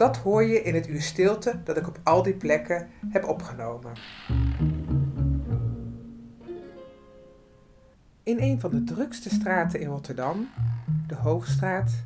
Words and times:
Dat 0.00 0.16
hoor 0.16 0.42
je 0.42 0.62
in 0.62 0.74
het 0.74 0.88
uur 0.88 1.02
stilte 1.02 1.60
dat 1.64 1.76
ik 1.76 1.88
op 1.88 2.00
al 2.02 2.22
die 2.22 2.34
plekken 2.34 2.88
heb 3.08 3.24
opgenomen. 3.24 3.92
In 8.22 8.40
een 8.40 8.60
van 8.60 8.70
de 8.70 8.84
drukste 8.84 9.30
straten 9.30 9.80
in 9.80 9.86
Rotterdam, 9.86 10.48
de 11.06 11.14
Hoogstraat, 11.14 12.04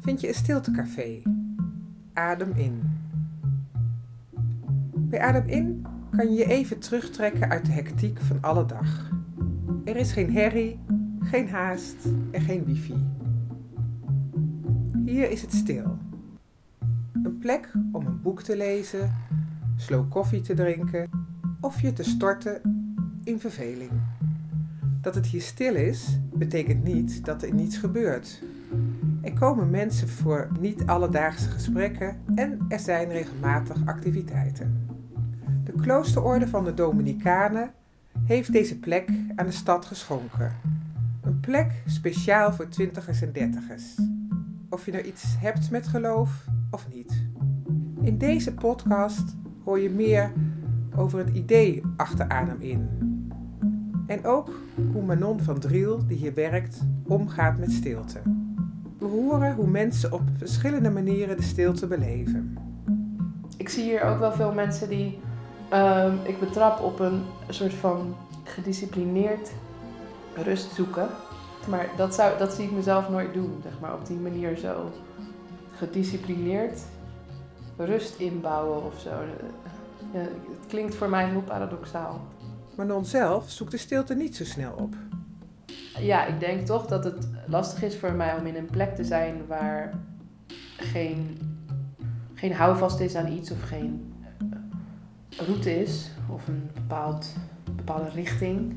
vind 0.00 0.20
je 0.20 0.28
een 0.28 0.34
stiltecafé. 0.34 1.22
Adem 2.12 2.52
in. 2.54 2.82
Bij 4.94 5.20
Adem 5.20 5.46
in 5.46 5.86
kan 6.16 6.32
je 6.32 6.38
je 6.38 6.46
even 6.46 6.78
terugtrekken 6.78 7.50
uit 7.50 7.66
de 7.66 7.72
hectiek 7.72 8.20
van 8.20 8.38
alle 8.40 8.66
dag. 8.66 9.10
Er 9.84 9.96
is 9.96 10.12
geen 10.12 10.32
herrie, 10.32 10.80
geen 11.20 11.48
haast 11.48 12.04
en 12.30 12.40
geen 12.40 12.64
wifi. 12.64 13.06
Hier 15.04 15.30
is 15.30 15.42
het 15.42 15.52
stil. 15.52 16.03
Een 17.22 17.38
plek 17.38 17.72
om 17.92 18.06
een 18.06 18.20
boek 18.22 18.42
te 18.42 18.56
lezen, 18.56 19.14
slow 19.76 20.10
koffie 20.10 20.40
te 20.40 20.54
drinken 20.54 21.10
of 21.60 21.80
je 21.80 21.92
te 21.92 22.02
storten 22.02 22.60
in 23.24 23.40
verveling. 23.40 23.90
Dat 25.00 25.14
het 25.14 25.26
hier 25.26 25.40
stil 25.40 25.74
is, 25.74 26.18
betekent 26.32 26.84
niet 26.84 27.24
dat 27.24 27.42
er 27.42 27.54
niets 27.54 27.76
gebeurt. 27.76 28.42
Er 29.22 29.32
komen 29.32 29.70
mensen 29.70 30.08
voor 30.08 30.48
niet 30.60 30.86
alledaagse 30.86 31.50
gesprekken 31.50 32.16
en 32.34 32.58
er 32.68 32.80
zijn 32.80 33.08
regelmatig 33.08 33.86
activiteiten. 33.86 34.88
De 35.64 35.72
kloosterorde 35.72 36.48
van 36.48 36.64
de 36.64 36.74
Dominicanen 36.74 37.70
heeft 38.24 38.52
deze 38.52 38.78
plek 38.78 39.08
aan 39.36 39.46
de 39.46 39.52
stad 39.52 39.84
geschonken. 39.84 40.52
Een 41.22 41.40
plek 41.40 41.82
speciaal 41.86 42.52
voor 42.52 42.68
twintigers 42.68 43.22
en 43.22 43.32
dertigers. 43.32 43.98
Of 44.68 44.84
je 44.84 44.92
nou 44.92 45.04
iets 45.04 45.34
hebt 45.38 45.70
met 45.70 45.86
geloof 45.86 46.44
of 46.74 46.88
niet. 46.92 47.22
In 48.00 48.18
deze 48.18 48.54
podcast 48.54 49.36
hoor 49.64 49.80
je 49.80 49.90
meer 49.90 50.32
over 50.96 51.18
het 51.18 51.28
idee 51.28 51.82
achter 51.96 52.28
Adem 52.28 52.60
in. 52.60 52.88
En 54.06 54.24
ook 54.24 54.50
hoe 54.92 55.02
Manon 55.02 55.40
van 55.40 55.58
Driel, 55.58 56.06
die 56.06 56.16
hier 56.16 56.34
werkt, 56.34 56.80
omgaat 57.06 57.58
met 57.58 57.72
stilte. 57.72 58.20
We 58.98 59.06
horen 59.06 59.54
hoe 59.54 59.66
mensen 59.66 60.12
op 60.12 60.22
verschillende 60.36 60.90
manieren 60.90 61.36
de 61.36 61.42
stilte 61.42 61.86
beleven. 61.86 62.58
Ik 63.56 63.68
zie 63.68 63.82
hier 63.82 64.02
ook 64.02 64.18
wel 64.18 64.32
veel 64.32 64.52
mensen 64.52 64.88
die 64.88 65.18
ehm, 65.70 66.14
ik 66.22 66.40
betrap 66.40 66.80
op 66.80 67.00
een 67.00 67.22
soort 67.48 67.74
van 67.74 68.16
gedisciplineerd 68.42 69.52
rust 70.34 70.74
zoeken. 70.74 71.08
Maar 71.68 71.88
dat, 71.96 72.14
zou, 72.14 72.38
dat 72.38 72.52
zie 72.52 72.64
ik 72.64 72.72
mezelf 72.72 73.08
nooit 73.08 73.34
doen, 73.34 73.60
zeg 73.62 73.80
maar, 73.80 73.94
op 73.94 74.06
die 74.06 74.16
manier 74.16 74.56
zo 74.56 74.90
gedisciplineerd 75.84 76.80
rust 77.76 78.18
inbouwen 78.18 78.84
of 78.84 79.00
zo. 79.00 79.10
Ja, 80.12 80.18
het 80.18 80.66
klinkt 80.66 80.94
voor 80.94 81.08
mij 81.08 81.28
heel 81.28 81.42
paradoxaal. 81.42 82.20
Manon 82.76 83.04
zelf 83.04 83.50
zoekt 83.50 83.70
de 83.70 83.76
stilte 83.76 84.14
niet 84.14 84.36
zo 84.36 84.44
snel 84.44 84.72
op. 84.72 84.94
Ja, 85.98 86.26
ik 86.26 86.40
denk 86.40 86.66
toch 86.66 86.86
dat 86.86 87.04
het 87.04 87.28
lastig 87.46 87.82
is 87.82 87.96
voor 87.96 88.12
mij 88.12 88.36
om 88.38 88.46
in 88.46 88.56
een 88.56 88.70
plek 88.70 88.94
te 88.94 89.04
zijn 89.04 89.46
waar 89.46 89.94
geen, 90.76 91.38
geen 92.34 92.52
houvast 92.52 93.00
is 93.00 93.14
aan 93.14 93.32
iets 93.32 93.50
of 93.50 93.62
geen 93.62 94.14
eh, 94.38 95.46
route 95.46 95.80
is 95.80 96.10
of 96.30 96.48
een 96.48 96.70
bepaald, 96.74 97.34
bepaalde 97.76 98.10
richting. 98.10 98.76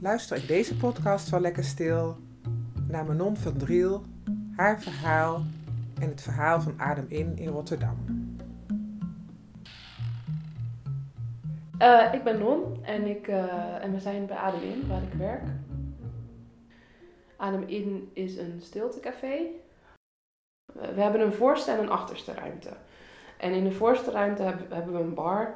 Luister 0.00 0.36
in 0.36 0.46
deze 0.46 0.76
podcast 0.76 1.28
van 1.28 1.40
Lekker 1.40 1.64
Stil 1.64 2.16
naar 2.88 3.04
Manon 3.04 3.36
van 3.36 3.56
Driel, 3.56 4.02
haar 4.56 4.80
verhaal 4.80 5.42
en 6.02 6.08
het 6.08 6.22
verhaal 6.22 6.60
van 6.60 6.74
Adem 6.76 7.06
In 7.08 7.36
in 7.36 7.48
Rotterdam. 7.48 7.96
Uh, 11.78 12.14
ik 12.14 12.24
ben 12.24 12.38
Non 12.38 12.84
en, 12.84 13.06
ik, 13.06 13.28
uh, 13.28 13.84
en 13.84 13.92
we 13.92 14.00
zijn 14.00 14.26
bij 14.26 14.36
Adem 14.36 14.62
In, 14.62 14.88
waar 14.88 15.02
ik 15.02 15.12
werk. 15.12 15.42
Adem 17.36 17.62
In 17.62 18.10
is 18.12 18.36
een 18.36 18.60
stiltecafé. 18.60 19.38
We 20.72 21.00
hebben 21.00 21.20
een 21.20 21.32
voorste 21.32 21.70
en 21.70 21.78
een 21.78 21.90
achterste 21.90 22.32
ruimte. 22.32 22.70
En 23.38 23.52
in 23.52 23.64
de 23.64 23.72
voorste 23.72 24.10
ruimte 24.10 24.42
hebben 24.68 24.92
we 24.92 25.00
een 25.00 25.14
bar. 25.14 25.54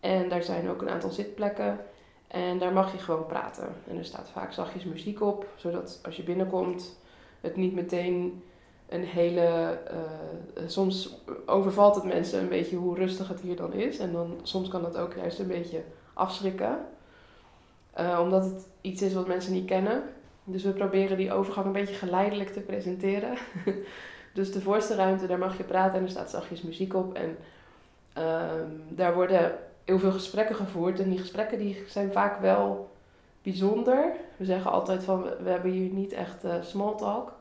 En 0.00 0.28
daar 0.28 0.42
zijn 0.42 0.68
ook 0.68 0.82
een 0.82 0.90
aantal 0.90 1.10
zitplekken. 1.10 1.78
En 2.28 2.58
daar 2.58 2.72
mag 2.72 2.92
je 2.92 2.98
gewoon 2.98 3.26
praten. 3.26 3.68
En 3.88 3.96
er 3.96 4.04
staat 4.04 4.30
vaak 4.30 4.52
zachtjes 4.52 4.84
muziek 4.84 5.20
op, 5.20 5.46
zodat 5.56 6.00
als 6.04 6.16
je 6.16 6.22
binnenkomt 6.22 6.98
het 7.40 7.56
niet 7.56 7.74
meteen 7.74 8.42
een 8.90 9.04
hele. 9.04 9.78
Uh, 9.92 10.62
soms 10.66 11.16
overvalt 11.46 11.94
het 11.94 12.04
mensen 12.04 12.40
een 12.40 12.48
beetje 12.48 12.76
hoe 12.76 12.94
rustig 12.94 13.28
het 13.28 13.40
hier 13.40 13.56
dan 13.56 13.72
is. 13.72 13.98
En 13.98 14.12
dan 14.12 14.38
soms 14.42 14.68
kan 14.68 14.82
dat 14.82 14.96
ook 14.96 15.14
juist 15.14 15.38
een 15.38 15.46
beetje 15.46 15.82
afschrikken. 16.14 16.78
Uh, 18.00 18.18
omdat 18.22 18.44
het 18.44 18.66
iets 18.80 19.02
is 19.02 19.14
wat 19.14 19.26
mensen 19.26 19.52
niet 19.52 19.66
kennen. 19.66 20.02
Dus 20.44 20.62
we 20.62 20.70
proberen 20.70 21.16
die 21.16 21.32
overgang 21.32 21.66
een 21.66 21.72
beetje 21.72 21.94
geleidelijk 21.94 22.50
te 22.50 22.60
presenteren. 22.60 23.36
dus 24.34 24.52
de 24.52 24.60
voorste 24.60 24.94
ruimte, 24.94 25.26
daar 25.26 25.38
mag 25.38 25.56
je 25.56 25.64
praten 25.64 25.98
en 25.98 26.04
er 26.04 26.10
staat 26.10 26.30
zachtjes 26.30 26.62
muziek 26.62 26.94
op. 26.94 27.14
En 27.14 27.36
uh, 28.18 28.50
daar 28.88 29.14
worden 29.14 29.58
heel 29.84 29.98
veel 29.98 30.12
gesprekken 30.12 30.56
gevoerd. 30.56 31.00
En 31.00 31.10
die 31.10 31.18
gesprekken 31.18 31.58
die 31.58 31.84
zijn 31.86 32.12
vaak 32.12 32.40
wel 32.40 32.90
bijzonder. 33.42 34.12
We 34.36 34.44
zeggen 34.44 34.70
altijd 34.70 35.04
van 35.04 35.22
we 35.22 35.50
hebben 35.50 35.70
hier 35.70 35.90
niet 35.90 36.12
echt 36.12 36.44
uh, 36.44 36.54
small 36.62 36.96
talk. 36.96 37.32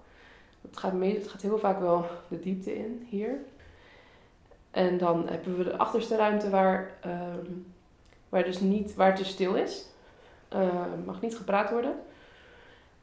Het 0.61 0.77
gaat, 0.77 0.93
mee, 0.93 1.21
gaat 1.27 1.41
heel 1.41 1.59
vaak 1.59 1.79
wel 1.79 2.05
de 2.27 2.39
diepte 2.39 2.75
in 2.75 3.05
hier. 3.09 3.37
En 4.71 4.97
dan 4.97 5.27
hebben 5.27 5.57
we 5.57 5.63
de 5.63 5.77
achterste 5.77 6.15
ruimte 6.15 6.49
waar, 6.49 6.91
um, 7.05 7.65
waar, 8.29 8.43
dus 8.43 8.59
niet, 8.59 8.95
waar 8.95 9.07
het 9.07 9.17
dus 9.17 9.29
stil 9.29 9.55
is. 9.55 9.85
Uh, 10.53 10.83
mag 11.05 11.21
niet 11.21 11.35
gepraat 11.35 11.69
worden. 11.69 11.95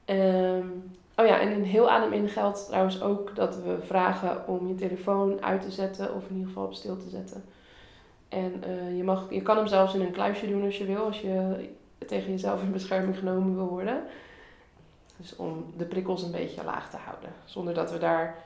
Um, 0.06 0.90
oh 1.16 1.26
ja, 1.26 1.40
en 1.40 1.50
in 1.50 1.62
heel 1.62 1.90
adem 1.90 2.12
in 2.12 2.28
geldt 2.28 2.66
trouwens 2.66 3.02
ook 3.02 3.36
dat 3.36 3.62
we 3.62 3.76
vragen 3.80 4.48
om 4.48 4.68
je 4.68 4.74
telefoon 4.74 5.42
uit 5.42 5.62
te 5.62 5.70
zetten 5.70 6.14
of 6.14 6.28
in 6.28 6.34
ieder 6.34 6.48
geval 6.48 6.64
op 6.64 6.74
stil 6.74 6.96
te 6.96 7.08
zetten. 7.08 7.44
En 8.28 8.62
uh, 8.68 8.96
je, 8.96 9.04
mag, 9.04 9.26
je 9.30 9.42
kan 9.42 9.56
hem 9.56 9.66
zelfs 9.66 9.94
in 9.94 10.00
een 10.00 10.12
kluisje 10.12 10.48
doen 10.48 10.64
als 10.64 10.78
je 10.78 10.84
wil, 10.84 11.04
als 11.04 11.20
je 11.20 11.68
tegen 12.06 12.30
jezelf 12.30 12.62
in 12.62 12.72
bescherming 12.72 13.18
genomen 13.18 13.54
wil 13.54 13.68
worden. 13.68 14.02
Dus 15.16 15.36
om 15.36 15.72
de 15.76 15.84
prikkels 15.84 16.22
een 16.22 16.30
beetje 16.30 16.64
laag 16.64 16.90
te 16.90 16.96
houden. 16.96 17.30
Zonder 17.44 17.74
dat 17.74 17.92
we 17.92 17.98
daar. 17.98 18.44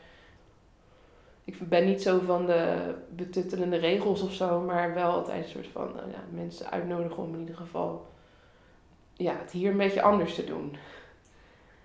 Ik 1.45 1.69
ben 1.69 1.85
niet 1.85 2.03
zo 2.03 2.19
van 2.19 2.47
de 2.47 2.95
betuttelende 3.09 3.77
regels 3.77 4.23
of 4.23 4.33
zo, 4.33 4.61
maar 4.61 4.95
wel 4.95 5.11
altijd 5.11 5.45
een 5.45 5.51
soort 5.51 5.67
van 5.67 5.93
nou 5.97 6.11
ja, 6.11 6.19
mensen 6.31 6.71
uitnodigen 6.71 7.23
om 7.23 7.35
in 7.35 7.41
ieder 7.41 7.57
geval 7.57 8.07
ja, 9.13 9.37
het 9.39 9.51
hier 9.51 9.71
een 9.71 9.77
beetje 9.77 10.03
anders 10.03 10.35
te 10.35 10.45
doen. 10.45 10.77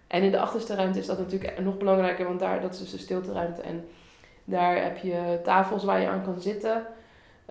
En 0.08 0.24
in 0.24 0.32
de 0.32 0.40
achterste 0.40 0.76
ruimte 0.76 1.00
is 1.00 1.06
dat 1.06 1.18
natuurlijk 1.18 1.60
nog 1.60 1.78
belangrijker, 1.78 2.26
want 2.26 2.40
daar, 2.40 2.62
dat 2.62 2.74
is 2.74 2.80
dus 2.80 2.92
de 2.92 2.98
stilte 2.98 3.32
ruimte. 3.32 3.62
En 3.62 3.88
daar 4.44 4.84
heb 4.84 4.98
je 4.98 5.40
tafels 5.44 5.84
waar 5.84 6.02
je 6.02 6.08
aan 6.08 6.24
kan 6.24 6.42
zitten. 6.42 6.86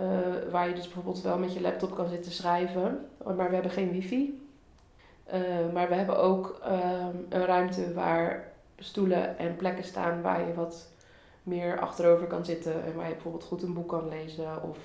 Uh, 0.01 0.09
waar 0.51 0.69
je 0.69 0.75
dus 0.75 0.85
bijvoorbeeld 0.85 1.23
wel 1.23 1.39
met 1.39 1.55
je 1.55 1.61
laptop 1.61 1.95
kan 1.95 2.09
zitten 2.09 2.33
schrijven. 2.33 3.07
Maar 3.25 3.49
we 3.49 3.55
hebben 3.55 3.71
geen 3.71 3.91
wifi. 3.91 4.44
Uh, 5.27 5.73
maar 5.73 5.89
we 5.89 5.95
hebben 5.95 6.19
ook 6.19 6.61
uh, 6.67 7.07
een 7.29 7.45
ruimte 7.45 7.95
waar 7.95 8.53
stoelen 8.79 9.39
en 9.39 9.57
plekken 9.57 9.85
staan 9.85 10.23
waar 10.23 10.47
je 10.47 10.55
wat 10.55 10.89
meer 11.43 11.81
achterover 11.81 12.27
kan 12.27 12.45
zitten. 12.45 12.85
En 12.85 12.95
waar 12.95 13.09
je 13.09 13.13
bijvoorbeeld 13.13 13.45
goed 13.45 13.63
een 13.63 13.75
boek 13.75 13.89
kan 13.89 14.09
lezen. 14.09 14.63
Of 14.63 14.79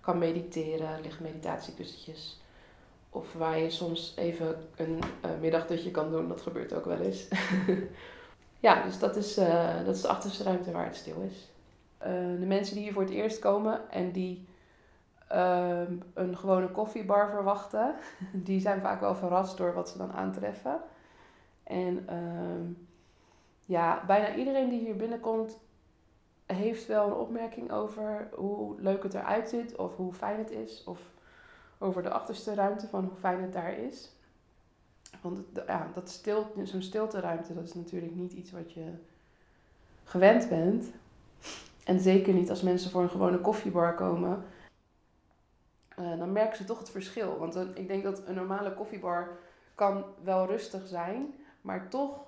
kan 0.00 0.18
mediteren, 0.18 1.00
liggen 1.02 1.22
meditatiekussentjes. 1.22 2.40
Of 3.10 3.32
waar 3.32 3.58
je 3.58 3.70
soms 3.70 4.14
even 4.16 4.56
een 4.76 4.98
uh, 5.24 5.30
middagdutje 5.40 5.90
kan 5.90 6.10
doen, 6.10 6.28
dat 6.28 6.40
gebeurt 6.40 6.72
ook 6.74 6.84
wel 6.84 7.00
eens. 7.00 7.28
ja, 8.60 8.82
dus 8.82 8.98
dat 8.98 9.16
is, 9.16 9.38
uh, 9.38 9.84
dat 9.84 9.94
is 9.94 10.02
de 10.02 10.08
achterste 10.08 10.42
ruimte 10.42 10.70
waar 10.70 10.86
het 10.86 10.96
stil 10.96 11.22
is. 11.30 11.48
De 12.38 12.46
mensen 12.46 12.74
die 12.74 12.84
hier 12.84 12.92
voor 12.92 13.02
het 13.02 13.10
eerst 13.10 13.38
komen 13.38 13.90
en 13.90 14.10
die 14.10 14.46
ehm, 15.30 15.96
een 16.14 16.36
gewone 16.36 16.68
koffiebar 16.68 17.30
verwachten, 17.30 17.94
die 18.32 18.60
zijn 18.60 18.80
vaak 18.80 19.00
wel 19.00 19.14
verrast 19.14 19.56
door 19.56 19.74
wat 19.74 19.88
ze 19.88 19.98
dan 19.98 20.12
aantreffen. 20.12 20.80
En 21.62 22.08
ehm, 22.08 22.64
ja, 23.66 24.02
bijna 24.06 24.34
iedereen 24.34 24.68
die 24.68 24.80
hier 24.80 24.96
binnenkomt 24.96 25.58
heeft 26.46 26.86
wel 26.86 27.06
een 27.06 27.12
opmerking 27.12 27.72
over 27.72 28.28
hoe 28.34 28.80
leuk 28.80 29.02
het 29.02 29.14
eruit 29.14 29.48
ziet 29.48 29.76
of 29.76 29.96
hoe 29.96 30.12
fijn 30.12 30.38
het 30.38 30.50
is. 30.50 30.84
Of 30.84 31.00
over 31.78 32.02
de 32.02 32.10
achterste 32.10 32.54
ruimte 32.54 32.86
van 32.86 33.04
hoe 33.04 33.18
fijn 33.18 33.42
het 33.42 33.52
daar 33.52 33.78
is. 33.78 34.10
Want 35.20 35.38
ja, 35.66 35.90
dat 35.94 36.08
stil, 36.08 36.52
zo'n 36.62 36.82
stilteruimte, 36.82 37.54
dat 37.54 37.64
is 37.64 37.74
natuurlijk 37.74 38.14
niet 38.14 38.32
iets 38.32 38.50
wat 38.50 38.72
je 38.72 38.84
gewend 40.04 40.48
bent. 40.48 40.86
En 41.84 42.00
zeker 42.00 42.34
niet 42.34 42.50
als 42.50 42.62
mensen 42.62 42.90
voor 42.90 43.02
een 43.02 43.10
gewone 43.10 43.38
koffiebar 43.38 43.94
komen. 43.94 44.44
Uh, 46.00 46.18
dan 46.18 46.32
merken 46.32 46.56
ze 46.56 46.64
toch 46.64 46.78
het 46.78 46.90
verschil. 46.90 47.38
Want 47.38 47.56
ik 47.74 47.88
denk 47.88 48.02
dat 48.02 48.26
een 48.26 48.34
normale 48.34 48.74
koffiebar 48.74 49.38
kan 49.74 50.04
wel 50.22 50.46
rustig 50.46 50.86
zijn. 50.86 51.34
Maar 51.60 51.88
toch 51.88 52.26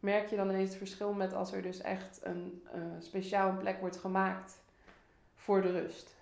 merk 0.00 0.28
je 0.28 0.36
dan 0.36 0.48
ineens 0.48 0.68
het 0.68 0.78
verschil 0.78 1.12
met 1.12 1.32
als 1.32 1.52
er 1.52 1.62
dus 1.62 1.80
echt 1.80 2.20
een 2.22 2.62
uh, 2.74 2.82
speciaal 2.98 3.56
plek 3.56 3.80
wordt 3.80 3.96
gemaakt 3.96 4.58
voor 5.34 5.62
de 5.62 5.70
rust. 5.70 6.16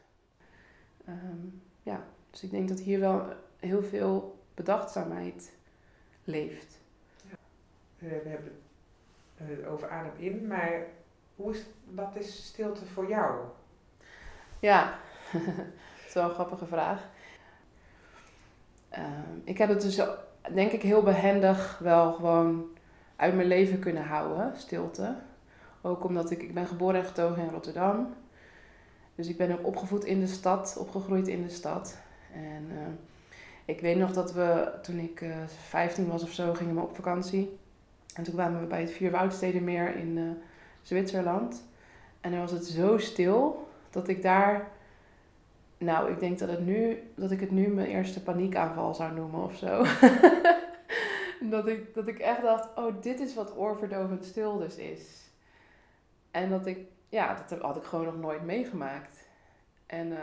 Um, 1.09 1.63
ja, 1.83 2.05
dus 2.31 2.43
ik 2.43 2.51
denk 2.51 2.69
dat 2.69 2.81
hier 2.81 3.01
wel 3.01 3.27
heel 3.59 3.83
veel 3.83 4.39
bedachtzaamheid 4.55 5.57
leeft. 6.25 6.79
We 7.99 8.09
hebben 8.25 8.61
het 9.35 9.65
over 9.67 9.91
adem 9.91 10.13
in, 10.17 10.47
maar 10.47 10.87
hoe 11.37 11.53
is, 11.53 11.65
wat 11.85 12.17
is 12.17 12.47
stilte 12.47 12.87
voor 12.87 13.09
jou? 13.09 13.45
Ja, 14.61 14.99
is 16.09 16.15
wel 16.15 16.25
een 16.25 16.31
grappige 16.31 16.67
vraag. 16.67 17.09
Um, 18.97 19.43
ik 19.45 19.59
heb 19.59 19.69
het 19.69 19.81
dus 19.81 20.01
denk 20.55 20.73
ik 20.73 20.83
heel 20.83 21.03
behendig 21.03 21.79
wel 21.79 22.13
gewoon 22.13 22.65
uit 23.17 23.35
mijn 23.35 23.49
leven 23.49 23.79
kunnen 23.79 24.05
houden, 24.05 24.53
stilte. 24.57 25.15
Ook 25.81 26.05
omdat 26.05 26.31
ik, 26.31 26.43
ik 26.43 26.55
ben 26.55 26.67
geboren 26.67 27.01
en 27.01 27.07
getogen 27.07 27.43
in 27.43 27.51
Rotterdam. 27.51 28.15
Dus 29.15 29.29
ik 29.29 29.37
ben 29.37 29.53
ook 29.53 29.67
opgevoed 29.67 30.05
in 30.05 30.21
de 30.21 30.27
stad, 30.27 30.77
opgegroeid 30.79 31.29
in 31.29 31.43
de 31.43 31.49
stad. 31.49 31.99
En 32.33 32.67
uh, 32.73 32.79
ik 33.65 33.81
weet 33.81 33.97
nog 33.97 34.13
dat 34.13 34.33
we, 34.33 34.73
toen 34.83 34.99
ik 34.99 35.21
uh, 35.21 35.43
eh, 35.43 35.49
15 35.49 36.09
was 36.09 36.23
of 36.23 36.33
zo, 36.33 36.55
gingen 36.55 36.75
we 36.75 36.81
op 36.81 36.95
vakantie. 36.95 37.59
En 38.15 38.23
toen 38.23 38.35
kwamen 38.35 38.61
we 38.61 38.67
bij 38.67 38.81
het 38.81 38.91
Vierwoudstedenmeer 38.91 39.97
in 39.97 40.17
uh, 40.17 40.31
Zwitserland. 40.83 41.65
En 42.21 42.31
dan 42.31 42.41
was 42.41 42.51
het 42.51 42.67
zo 42.67 42.99
stil 42.99 43.69
dat 43.91 44.09
ik 44.09 44.23
daar 44.23 44.69
nou, 45.79 46.11
ik 46.11 46.21
denk 46.21 46.39
dat, 46.39 46.49
het 46.49 46.67
nu, 46.67 47.03
dat 47.15 47.31
ik 47.31 47.41
het 47.41 47.51
nu 47.51 47.69
mijn 47.69 47.87
eerste 47.87 48.23
paniekaanval 48.23 48.95
zou 48.95 49.15
noemen 49.15 49.43
of 49.43 49.57
zo. 49.57 49.85
dat, 51.51 51.67
ik, 51.67 51.95
dat 51.95 52.09
ik 52.09 52.19
echt 52.19 52.43
dacht, 52.43 52.69
oh, 52.77 53.03
dit 53.03 53.21
is 53.21 53.35
wat 53.35 53.57
oorverdovend 53.57 54.25
stil 54.25 54.59
dus 54.59 54.77
is. 54.77 55.31
En 56.31 56.51
dat 56.51 56.67
ik, 56.67 56.79
ja, 57.09 57.45
dat 57.49 57.61
had 57.61 57.77
ik 57.77 57.83
gewoon 57.83 58.05
nog 58.05 58.19
nooit 58.19 58.45
meegemaakt. 58.45 59.27
En 59.87 60.07
uh, 60.07 60.19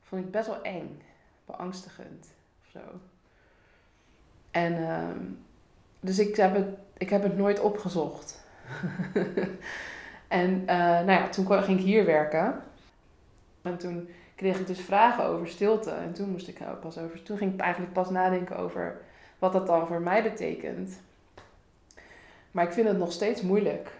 vond 0.00 0.24
ik 0.24 0.30
best 0.30 0.46
wel 0.46 0.62
eng, 0.62 1.02
beangstigend 1.44 2.34
of 2.62 2.70
zo. 2.70 2.80
En 4.50 4.72
uh, 4.72 5.08
dus 6.00 6.18
ik 6.18 6.36
heb, 6.36 6.54
het, 6.54 6.66
ik 6.96 7.10
heb 7.10 7.22
het 7.22 7.36
nooit 7.36 7.60
opgezocht. 7.60 8.44
en 10.28 10.60
uh, 10.60 10.66
nou 10.66 11.10
ja, 11.10 11.28
toen 11.28 11.62
ging 11.62 11.78
ik 11.78 11.84
hier 11.84 12.04
werken. 12.04 12.62
En 13.62 13.78
toen 13.78 14.08
kreeg 14.40 14.60
ik 14.60 14.66
dus 14.66 14.80
vragen 14.80 15.24
over 15.24 15.48
stilte. 15.48 15.90
En 15.90 16.12
toen 16.12 16.30
moest 16.30 16.48
ik 16.48 16.60
pas 16.80 16.98
over. 16.98 17.22
Toen 17.22 17.36
ging 17.36 17.54
ik 17.54 17.60
eigenlijk 17.60 17.92
pas 17.92 18.10
nadenken 18.10 18.56
over 18.56 19.00
wat 19.38 19.52
dat 19.52 19.66
dan 19.66 19.86
voor 19.86 20.00
mij 20.00 20.22
betekent. 20.22 21.00
Maar 22.50 22.64
ik 22.64 22.72
vind 22.72 22.88
het 22.88 22.98
nog 22.98 23.12
steeds 23.12 23.42
moeilijk. 23.42 23.92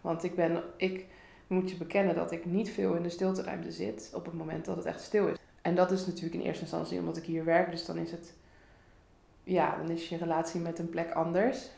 Want 0.00 0.24
ik 0.24 0.34
ben, 0.34 0.62
ik 0.76 1.06
moet 1.46 1.70
je 1.70 1.76
bekennen 1.76 2.14
dat 2.14 2.32
ik 2.32 2.44
niet 2.44 2.70
veel 2.70 2.94
in 2.94 3.02
de 3.02 3.08
stilteruimte 3.08 3.72
zit 3.72 4.10
op 4.14 4.24
het 4.24 4.34
moment 4.34 4.64
dat 4.64 4.76
het 4.76 4.84
echt 4.84 5.00
stil 5.00 5.26
is. 5.26 5.36
En 5.62 5.74
dat 5.74 5.90
is 5.90 6.06
natuurlijk 6.06 6.34
in 6.34 6.40
eerste 6.40 6.62
instantie 6.62 6.98
omdat 6.98 7.16
ik 7.16 7.24
hier 7.24 7.44
werk, 7.44 7.70
dus 7.70 7.84
dan 7.84 7.96
is 7.96 8.10
het, 8.10 8.34
ja, 9.44 9.76
dan 9.76 9.90
is 9.90 10.08
je 10.08 10.16
relatie 10.16 10.60
met 10.60 10.78
een 10.78 10.88
plek 10.88 11.12
anders. 11.12 11.70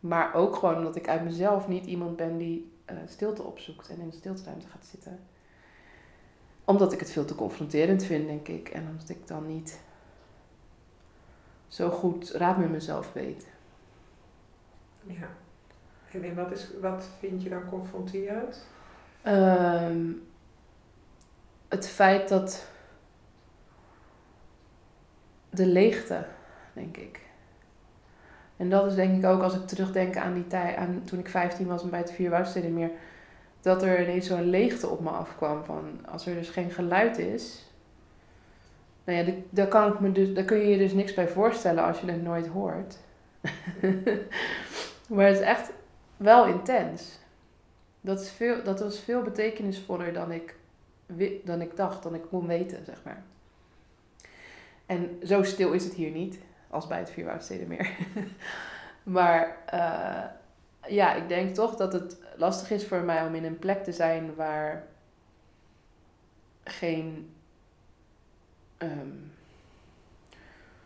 Maar 0.00 0.34
ook 0.34 0.56
gewoon 0.56 0.76
omdat 0.76 0.96
ik 0.96 1.08
uit 1.08 1.24
mezelf 1.24 1.68
niet 1.68 1.86
iemand 1.86 2.16
ben 2.16 2.38
die 2.38 2.72
uh, 2.90 2.96
stilte 3.06 3.42
opzoekt 3.42 3.88
en 3.88 4.00
in 4.00 4.10
de 4.10 4.16
stilteruimte 4.16 4.66
gaat 4.66 4.86
zitten 4.86 5.18
omdat 6.66 6.92
ik 6.92 7.00
het 7.00 7.12
veel 7.12 7.24
te 7.24 7.34
confronterend 7.34 8.04
vind, 8.04 8.26
denk 8.26 8.48
ik. 8.48 8.68
En 8.68 8.88
omdat 8.90 9.08
ik 9.08 9.26
dan 9.26 9.46
niet 9.46 9.80
zo 11.68 11.90
goed 11.90 12.30
raad 12.30 12.58
met 12.58 12.70
mezelf 12.70 13.12
weet. 13.12 13.46
Ja. 15.06 15.28
En 16.10 16.34
wat, 16.34 16.50
is, 16.50 16.70
wat 16.80 17.08
vind 17.18 17.42
je 17.42 17.48
dan 17.48 17.68
confronterend? 17.68 18.66
Um, 19.26 20.22
het 21.68 21.88
feit 21.88 22.28
dat 22.28 22.66
de 25.50 25.66
leegte, 25.66 26.26
denk 26.72 26.96
ik. 26.96 27.20
En 28.56 28.70
dat 28.70 28.86
is 28.86 28.94
denk 28.94 29.16
ik 29.16 29.30
ook 29.30 29.42
als 29.42 29.54
ik 29.54 29.66
terugdenk 29.66 30.16
aan 30.16 30.34
die 30.34 30.46
tijd, 30.46 30.76
aan 30.76 31.02
toen 31.04 31.18
ik 31.18 31.28
15 31.28 31.66
was 31.66 31.82
en 31.82 31.90
bij 31.90 31.98
het 31.98 32.12
Vier 32.12 32.30
meer 32.70 32.90
dat 33.60 33.82
er 33.82 34.02
ineens 34.02 34.26
zo'n 34.26 34.50
leegte 34.50 34.88
op 34.88 35.00
me 35.00 35.10
afkwam 35.10 35.64
van 35.64 36.06
als 36.10 36.26
er 36.26 36.34
dus 36.34 36.48
geen 36.48 36.70
geluid 36.70 37.18
is. 37.18 37.70
Nou 39.04 39.18
ja, 39.18 39.32
daar, 39.50 39.68
kan 39.68 39.92
ik 39.92 40.00
me 40.00 40.12
dus, 40.12 40.34
daar 40.34 40.44
kun 40.44 40.58
je 40.58 40.66
je 40.66 40.78
dus 40.78 40.92
niks 40.92 41.14
bij 41.14 41.28
voorstellen 41.28 41.84
als 41.84 42.00
je 42.00 42.10
het 42.10 42.22
nooit 42.22 42.46
hoort. 42.46 42.96
maar 45.08 45.26
het 45.26 45.36
is 45.36 45.44
echt 45.44 45.72
wel 46.16 46.46
intens. 46.46 47.18
Dat, 48.00 48.20
is 48.20 48.30
veel, 48.30 48.62
dat 48.62 48.80
was 48.80 48.98
veel 48.98 49.22
betekenisvoller 49.22 50.12
dan 50.12 50.32
ik, 50.32 50.54
dan 51.44 51.60
ik 51.60 51.76
dacht, 51.76 52.02
dan 52.02 52.14
ik 52.14 52.22
kon 52.30 52.46
weten, 52.46 52.84
zeg 52.84 53.02
maar. 53.04 53.22
En 54.86 55.18
zo 55.24 55.42
stil 55.42 55.72
is 55.72 55.84
het 55.84 55.94
hier 55.94 56.10
niet, 56.10 56.38
als 56.70 56.86
bij 56.86 56.98
het 56.98 57.10
Vierwoudstedenmeer. 57.10 57.96
maar 59.02 59.56
uh, 59.74 60.24
ja, 60.88 61.14
ik 61.14 61.28
denk 61.28 61.54
toch 61.54 61.76
dat 61.76 61.92
het 61.92 62.16
lastig 62.36 62.70
is 62.70 62.86
voor 62.86 63.00
mij 63.00 63.26
om 63.26 63.34
in 63.34 63.44
een 63.44 63.58
plek 63.58 63.84
te 63.84 63.92
zijn 63.92 64.34
waar 64.34 64.86
geen, 66.64 67.34
um, 68.78 69.32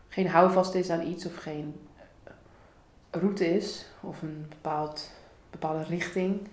geen 0.07 0.27
houvast 0.27 0.73
is 0.75 0.89
aan 0.89 1.07
iets 1.07 1.25
of 1.25 1.35
geen 1.35 1.87
route 3.11 3.55
is 3.55 3.85
of 4.01 4.21
een 4.21 4.45
bepaald, 4.49 5.11
bepaalde 5.49 5.83
richting. 5.83 6.47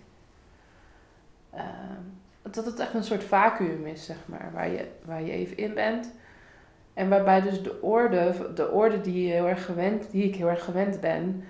Um, 1.55 2.21
dat 2.43 2.64
het 2.64 2.78
echt 2.78 2.95
een 2.95 3.05
soort 3.05 3.25
vacuüm 3.25 3.87
is, 3.87 4.05
zeg 4.05 4.17
maar, 4.26 4.50
waar 4.52 4.69
je, 4.69 4.88
waar 5.05 5.23
je 5.23 5.33
even 5.33 5.57
in 5.57 5.75
bent. 5.75 6.12
En 6.95 7.09
waarbij 7.09 7.40
dus 7.40 7.62
de 7.62 7.83
orde, 7.83 8.52
de 8.55 8.71
orde 8.71 9.00
die, 9.00 9.26
je 9.26 9.33
heel 9.33 9.49
erg 9.49 9.64
gewend, 9.64 10.11
die 10.11 10.25
ik 10.25 10.35
heel 10.35 10.49
erg 10.49 10.64
gewend 10.64 11.00
ben, 11.00 11.45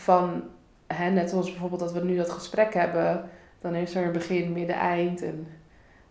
van, 0.00 0.42
hè, 0.86 1.10
net 1.10 1.30
zoals 1.30 1.50
bijvoorbeeld 1.50 1.80
dat 1.80 1.92
we 1.92 2.04
nu 2.04 2.16
dat 2.16 2.30
gesprek 2.30 2.74
hebben, 2.74 3.28
dan 3.60 3.74
is 3.74 3.94
er 3.94 4.06
een 4.06 4.12
begin, 4.12 4.52
midden, 4.52 4.76
eind 4.76 5.22
en 5.22 5.48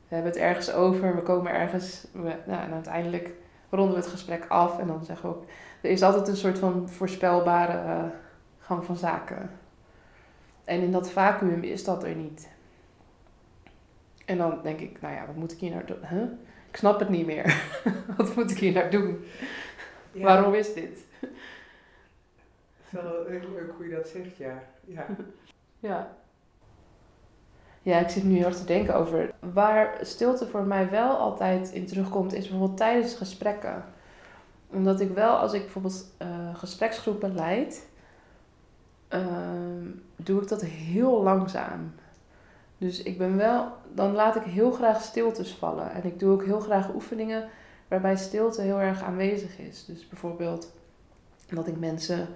we 0.07 0.15
hebben 0.15 0.31
het 0.31 0.41
ergens 0.41 0.71
over, 0.71 1.15
we 1.15 1.21
komen 1.21 1.51
ergens, 1.51 2.07
we, 2.11 2.35
nou, 2.45 2.63
en 2.63 2.73
uiteindelijk 2.73 3.31
ronden 3.69 3.95
we 3.95 4.01
het 4.01 4.11
gesprek 4.11 4.45
af 4.47 4.79
en 4.79 4.87
dan 4.87 5.05
zeggen 5.05 5.29
we 5.29 5.35
ook, 5.35 5.43
er 5.81 5.89
is 5.89 6.03
altijd 6.03 6.27
een 6.27 6.35
soort 6.35 6.59
van 6.59 6.89
voorspelbare 6.89 7.83
uh, 7.85 8.03
gang 8.59 8.85
van 8.85 8.95
zaken. 8.95 9.49
En 10.63 10.81
in 10.81 10.91
dat 10.91 11.11
vacuüm 11.11 11.63
is 11.63 11.83
dat 11.83 12.03
er 12.03 12.15
niet. 12.15 12.49
En 14.25 14.37
dan 14.37 14.59
denk 14.63 14.79
ik, 14.79 15.01
nou 15.01 15.13
ja, 15.13 15.25
wat 15.25 15.35
moet 15.35 15.51
ik 15.51 15.59
hier 15.59 15.71
nou 15.71 15.85
doen? 15.85 16.05
Huh? 16.09 16.23
Ik 16.69 16.75
snap 16.75 16.99
het 16.99 17.09
niet 17.09 17.25
meer. 17.25 17.63
wat 18.17 18.35
moet 18.35 18.51
ik 18.51 18.57
hier 18.57 18.73
nou 18.73 18.89
doen? 18.89 19.25
Waarom 20.11 20.53
is 20.53 20.73
dit? 20.73 21.07
Is 22.91 23.01
wel 23.01 23.25
heel 23.25 23.49
leuk 23.53 23.71
hoe 23.75 23.87
je 23.87 23.95
dat 23.95 24.07
zegt, 24.07 24.37
ja. 24.37 24.63
Ja. 24.85 25.05
ja. 25.89 26.17
Ja, 27.81 27.99
ik 27.99 28.09
zit 28.09 28.23
nu 28.23 28.35
heel 28.35 28.45
erg 28.45 28.57
te 28.57 28.65
denken 28.65 28.95
over 28.95 29.33
waar 29.53 29.97
stilte 30.01 30.47
voor 30.47 30.63
mij 30.63 30.89
wel 30.89 31.17
altijd 31.17 31.71
in 31.71 31.85
terugkomt, 31.85 32.33
is 32.33 32.47
bijvoorbeeld 32.47 32.77
tijdens 32.77 33.13
gesprekken. 33.13 33.85
Omdat 34.67 34.99
ik 34.99 35.09
wel, 35.09 35.35
als 35.35 35.53
ik 35.53 35.61
bijvoorbeeld 35.61 36.05
uh, 36.21 36.55
gespreksgroepen 36.55 37.35
leid, 37.35 37.87
uh, 39.13 39.21
doe 40.15 40.41
ik 40.41 40.47
dat 40.47 40.61
heel 40.61 41.23
langzaam. 41.23 41.93
Dus 42.77 43.03
ik 43.03 43.17
ben 43.17 43.37
wel, 43.37 43.71
dan 43.93 44.11
laat 44.13 44.35
ik 44.35 44.43
heel 44.43 44.71
graag 44.71 45.01
stiltes 45.01 45.53
vallen. 45.53 45.91
En 45.91 46.03
ik 46.03 46.19
doe 46.19 46.31
ook 46.31 46.45
heel 46.45 46.59
graag 46.59 46.93
oefeningen 46.93 47.49
waarbij 47.87 48.17
stilte 48.17 48.61
heel 48.61 48.79
erg 48.79 49.03
aanwezig 49.03 49.59
is. 49.59 49.85
Dus 49.85 50.07
bijvoorbeeld 50.07 50.73
dat 51.49 51.67
ik 51.67 51.79
mensen 51.79 52.27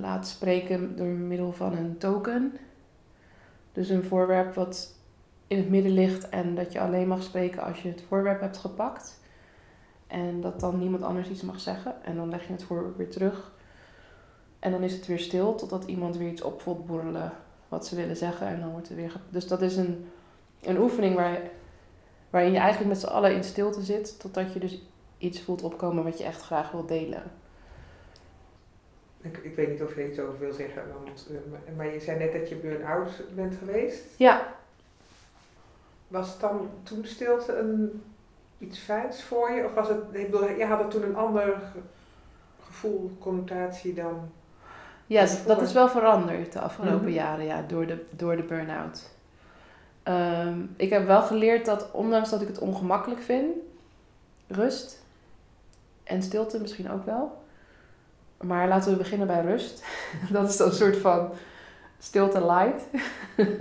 laat 0.00 0.28
spreken 0.28 0.96
door 0.96 1.06
middel 1.06 1.52
van 1.52 1.76
een 1.76 1.98
token. 1.98 2.56
Dus 3.72 3.88
een 3.88 4.04
voorwerp 4.04 4.54
wat 4.54 4.94
in 5.46 5.56
het 5.56 5.68
midden 5.68 5.92
ligt 5.92 6.28
en 6.28 6.54
dat 6.54 6.72
je 6.72 6.80
alleen 6.80 7.08
mag 7.08 7.22
spreken 7.22 7.62
als 7.62 7.82
je 7.82 7.88
het 7.88 8.04
voorwerp 8.08 8.40
hebt 8.40 8.56
gepakt. 8.56 9.20
En 10.06 10.40
dat 10.40 10.60
dan 10.60 10.78
niemand 10.78 11.02
anders 11.02 11.28
iets 11.28 11.42
mag 11.42 11.60
zeggen. 11.60 12.04
En 12.04 12.16
dan 12.16 12.28
leg 12.28 12.46
je 12.46 12.52
het 12.52 12.62
voorwerp 12.62 12.96
weer 12.96 13.10
terug. 13.10 13.52
En 14.58 14.70
dan 14.70 14.82
is 14.82 14.92
het 14.92 15.06
weer 15.06 15.18
stil 15.18 15.54
totdat 15.54 15.84
iemand 15.84 16.16
weer 16.16 16.30
iets 16.30 16.42
op 16.42 16.60
voelt 16.60 16.86
borrelen 16.86 17.32
wat 17.68 17.86
ze 17.86 17.96
willen 17.96 18.16
zeggen. 18.16 18.46
En 18.46 18.60
dan 18.60 18.70
wordt 18.70 18.88
het 18.88 18.96
weer. 18.96 19.20
Dus 19.28 19.46
dat 19.46 19.62
is 19.62 19.76
een, 19.76 20.06
een 20.60 20.78
oefening 20.78 21.14
waar, 21.14 21.40
waarin 22.30 22.52
je 22.52 22.58
eigenlijk 22.58 22.88
met 22.88 23.00
z'n 23.00 23.06
allen 23.06 23.34
in 23.34 23.44
stilte 23.44 23.82
zit. 23.82 24.20
Totdat 24.20 24.52
je 24.52 24.60
dus 24.60 24.82
iets 25.18 25.40
voelt 25.40 25.62
opkomen 25.62 26.04
wat 26.04 26.18
je 26.18 26.24
echt 26.24 26.42
graag 26.42 26.70
wil 26.70 26.86
delen. 26.86 27.22
Ik, 29.22 29.36
ik 29.36 29.54
weet 29.54 29.68
niet 29.68 29.82
of 29.82 29.94
je 29.94 30.08
iets 30.10 30.18
over 30.18 30.38
wil 30.38 30.52
zeggen, 30.52 30.82
want, 30.92 31.28
eh, 31.30 31.76
maar 31.76 31.92
je 31.92 32.00
zei 32.00 32.18
net 32.18 32.32
dat 32.32 32.48
je 32.48 32.54
burn-out 32.54 33.22
bent 33.34 33.54
geweest. 33.54 34.04
Ja. 34.16 34.54
Was 36.08 36.38
dan 36.38 36.70
toen 36.82 37.04
stilte 37.04 37.56
een, 37.56 38.02
iets 38.58 38.78
fijns 38.78 39.22
voor 39.22 39.50
je? 39.50 39.64
Of 39.64 39.74
was 39.74 39.88
het, 39.88 39.98
ik 40.12 40.30
bedoel, 40.30 40.48
je 40.48 40.64
had 40.64 40.90
toen 40.90 41.02
een 41.02 41.16
ander 41.16 41.62
gevoel, 42.60 43.16
connotatie 43.18 43.94
dan 43.94 44.30
ja, 45.12 45.26
dat 45.46 45.62
is 45.62 45.72
wel 45.72 45.88
veranderd 45.88 46.52
de 46.52 46.60
afgelopen 46.60 47.06
mhm. 47.06 47.14
jaren, 47.14 47.44
ja, 47.44 47.64
door 47.66 47.86
de, 47.86 48.04
door 48.10 48.36
de 48.36 48.42
burn-out. 48.42 49.10
Ehm, 50.02 50.58
ik 50.76 50.90
heb 50.90 51.06
wel 51.06 51.22
geleerd 51.22 51.66
dat, 51.66 51.90
ondanks 51.90 52.30
dat 52.30 52.40
ik 52.42 52.48
het 52.48 52.58
ongemakkelijk 52.58 53.20
vind, 53.20 53.56
rust 54.46 55.02
en 56.04 56.22
stilte 56.22 56.60
misschien 56.60 56.90
ook 56.90 57.04
wel. 57.04 57.41
Maar 58.42 58.68
laten 58.68 58.90
we 58.90 58.96
beginnen 58.96 59.26
bij 59.26 59.42
rust. 59.42 59.84
dat 60.32 60.48
is 60.48 60.56
dan 60.56 60.68
een 60.68 60.74
soort 60.74 60.96
van 60.96 61.32
stilte 61.98 62.46
light. 62.46 62.82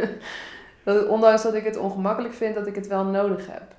dat, 0.84 1.08
ondanks 1.08 1.44
dat 1.44 1.54
ik 1.54 1.64
het 1.64 1.78
ongemakkelijk 1.78 2.34
vind, 2.34 2.56
dat 2.56 2.68
ik 2.68 2.76
het 2.76 2.88
wel 2.88 3.04
nodig 3.04 3.48
heb. 3.48 3.76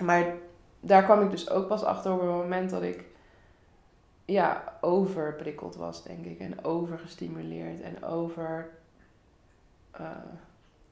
Maar 0.00 0.34
daar 0.80 1.04
kwam 1.04 1.22
ik 1.22 1.30
dus 1.30 1.50
ook 1.50 1.68
pas 1.68 1.82
achter 1.82 2.12
op 2.12 2.20
het 2.20 2.28
moment 2.28 2.70
dat 2.70 2.82
ik 2.82 3.04
ja, 4.24 4.78
overprikkeld 4.80 5.76
was, 5.76 6.02
denk 6.02 6.24
ik. 6.24 6.38
En 6.38 6.64
overgestimuleerd 6.64 7.80
en 7.80 8.04
over 8.04 8.68
uh, 10.00 10.06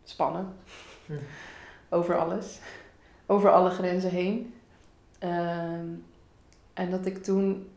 spannen. 0.05 0.55
Hm. 1.07 1.12
over 1.97 2.19
alles. 2.19 2.61
Over 3.26 3.50
alle 3.50 3.71
grenzen 3.71 4.11
heen. 4.11 4.55
Ehm, 5.19 5.87
en 6.75 6.90
dat 6.90 7.07
ik 7.07 7.23
toen 7.23 7.71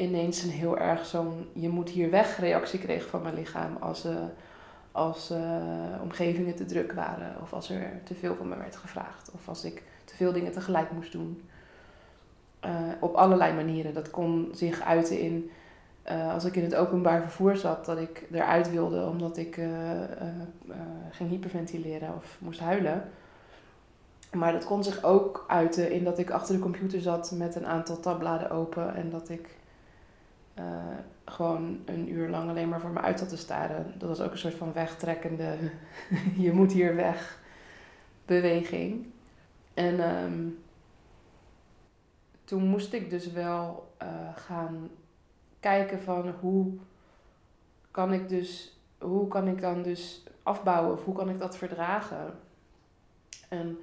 ineens 0.00 0.42
een 0.42 0.50
heel 0.50 0.78
erg 0.78 1.06
zo'n 1.06 1.48
je 1.52 1.68
moet 1.68 1.88
hier 1.88 2.10
weg 2.10 2.38
reactie 2.38 2.78
kreeg 2.78 3.06
van 3.06 3.22
mijn 3.22 3.34
lichaam 3.34 3.76
als, 3.80 4.06
uh, 4.06 4.12
als 4.92 5.30
uh, 5.30 5.38
omgevingen 6.02 6.54
te 6.54 6.64
druk 6.64 6.92
waren 6.92 7.36
of 7.42 7.52
als 7.52 7.70
er 7.70 8.00
te 8.04 8.14
veel 8.14 8.36
van 8.36 8.48
me 8.48 8.56
werd 8.56 8.76
gevraagd 8.76 9.30
of 9.34 9.48
als 9.48 9.64
ik 9.64 9.82
te 10.04 10.16
veel 10.16 10.32
dingen 10.32 10.52
tegelijk 10.52 10.90
moest 10.90 11.12
doen. 11.12 11.42
Uh, 12.64 12.70
op 13.00 13.14
allerlei 13.14 13.54
manieren. 13.54 13.94
Dat 13.94 14.10
kon 14.10 14.48
zich 14.52 14.82
uiten 14.82 15.20
in 15.20 15.50
als 16.32 16.44
ik 16.44 16.56
in 16.56 16.62
het 16.62 16.74
openbaar 16.74 17.22
vervoer 17.22 17.56
zat, 17.56 17.84
dat 17.84 17.98
ik 17.98 18.26
eruit 18.32 18.70
wilde 18.70 19.06
omdat 19.06 19.36
ik 19.36 19.60
ging 21.10 21.30
hyperventileren 21.30 22.14
of 22.16 22.36
moest 22.38 22.60
huilen. 22.60 23.10
Maar 24.32 24.52
dat 24.52 24.64
kon 24.64 24.84
zich 24.84 25.02
ook 25.02 25.44
uiten 25.48 25.90
in 25.90 26.04
dat 26.04 26.18
ik 26.18 26.30
achter 26.30 26.54
de 26.54 26.60
computer 26.60 27.00
zat 27.00 27.32
met 27.36 27.54
een 27.54 27.66
aantal 27.66 28.00
tabbladen 28.00 28.50
open 28.50 28.94
en 28.94 29.10
dat 29.10 29.28
ik 29.28 29.48
gewoon 31.24 31.80
een 31.84 32.12
uur 32.12 32.28
lang 32.28 32.50
alleen 32.50 32.68
maar 32.68 32.80
voor 32.80 32.90
me 32.90 33.00
uit 33.00 33.18
zat 33.18 33.28
te 33.28 33.36
staren. 33.36 33.94
Dat 33.98 34.08
was 34.08 34.20
ook 34.20 34.32
een 34.32 34.38
soort 34.38 34.54
van 34.54 34.72
wegtrekkende, 34.72 35.56
je 36.36 36.52
moet 36.52 36.72
hier 36.72 36.96
weg 36.96 37.40
beweging. 38.24 39.06
En 39.74 40.16
um, 40.24 40.58
toen 42.44 42.62
moest 42.62 42.92
ik 42.92 43.10
dus 43.10 43.32
wel 43.32 43.92
uh, 44.02 44.08
gaan 44.34 44.90
kijken 45.60 46.00
van 46.00 46.34
hoe 46.40 46.72
kan 47.90 48.12
ik 48.12 48.28
dus, 48.28 48.80
hoe 48.98 49.28
kan 49.28 49.48
ik 49.48 49.60
dan 49.60 49.82
dus 49.82 50.24
afbouwen 50.42 50.92
of 50.92 51.04
hoe 51.04 51.14
kan 51.14 51.28
ik 51.28 51.38
dat 51.38 51.56
verdragen. 51.56 52.38
En 53.48 53.78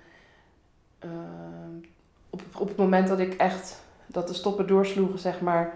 uh, 1.06 1.12
op, 2.30 2.42
op 2.58 2.68
het 2.68 2.78
moment 2.78 3.08
dat 3.08 3.20
ik 3.20 3.34
echt, 3.34 3.84
dat 4.08 4.28
de 4.28 4.34
stoppen 4.34 4.68
doorsloegen, 4.68 5.20
zeg 5.20 5.42
maar, 5.42 5.74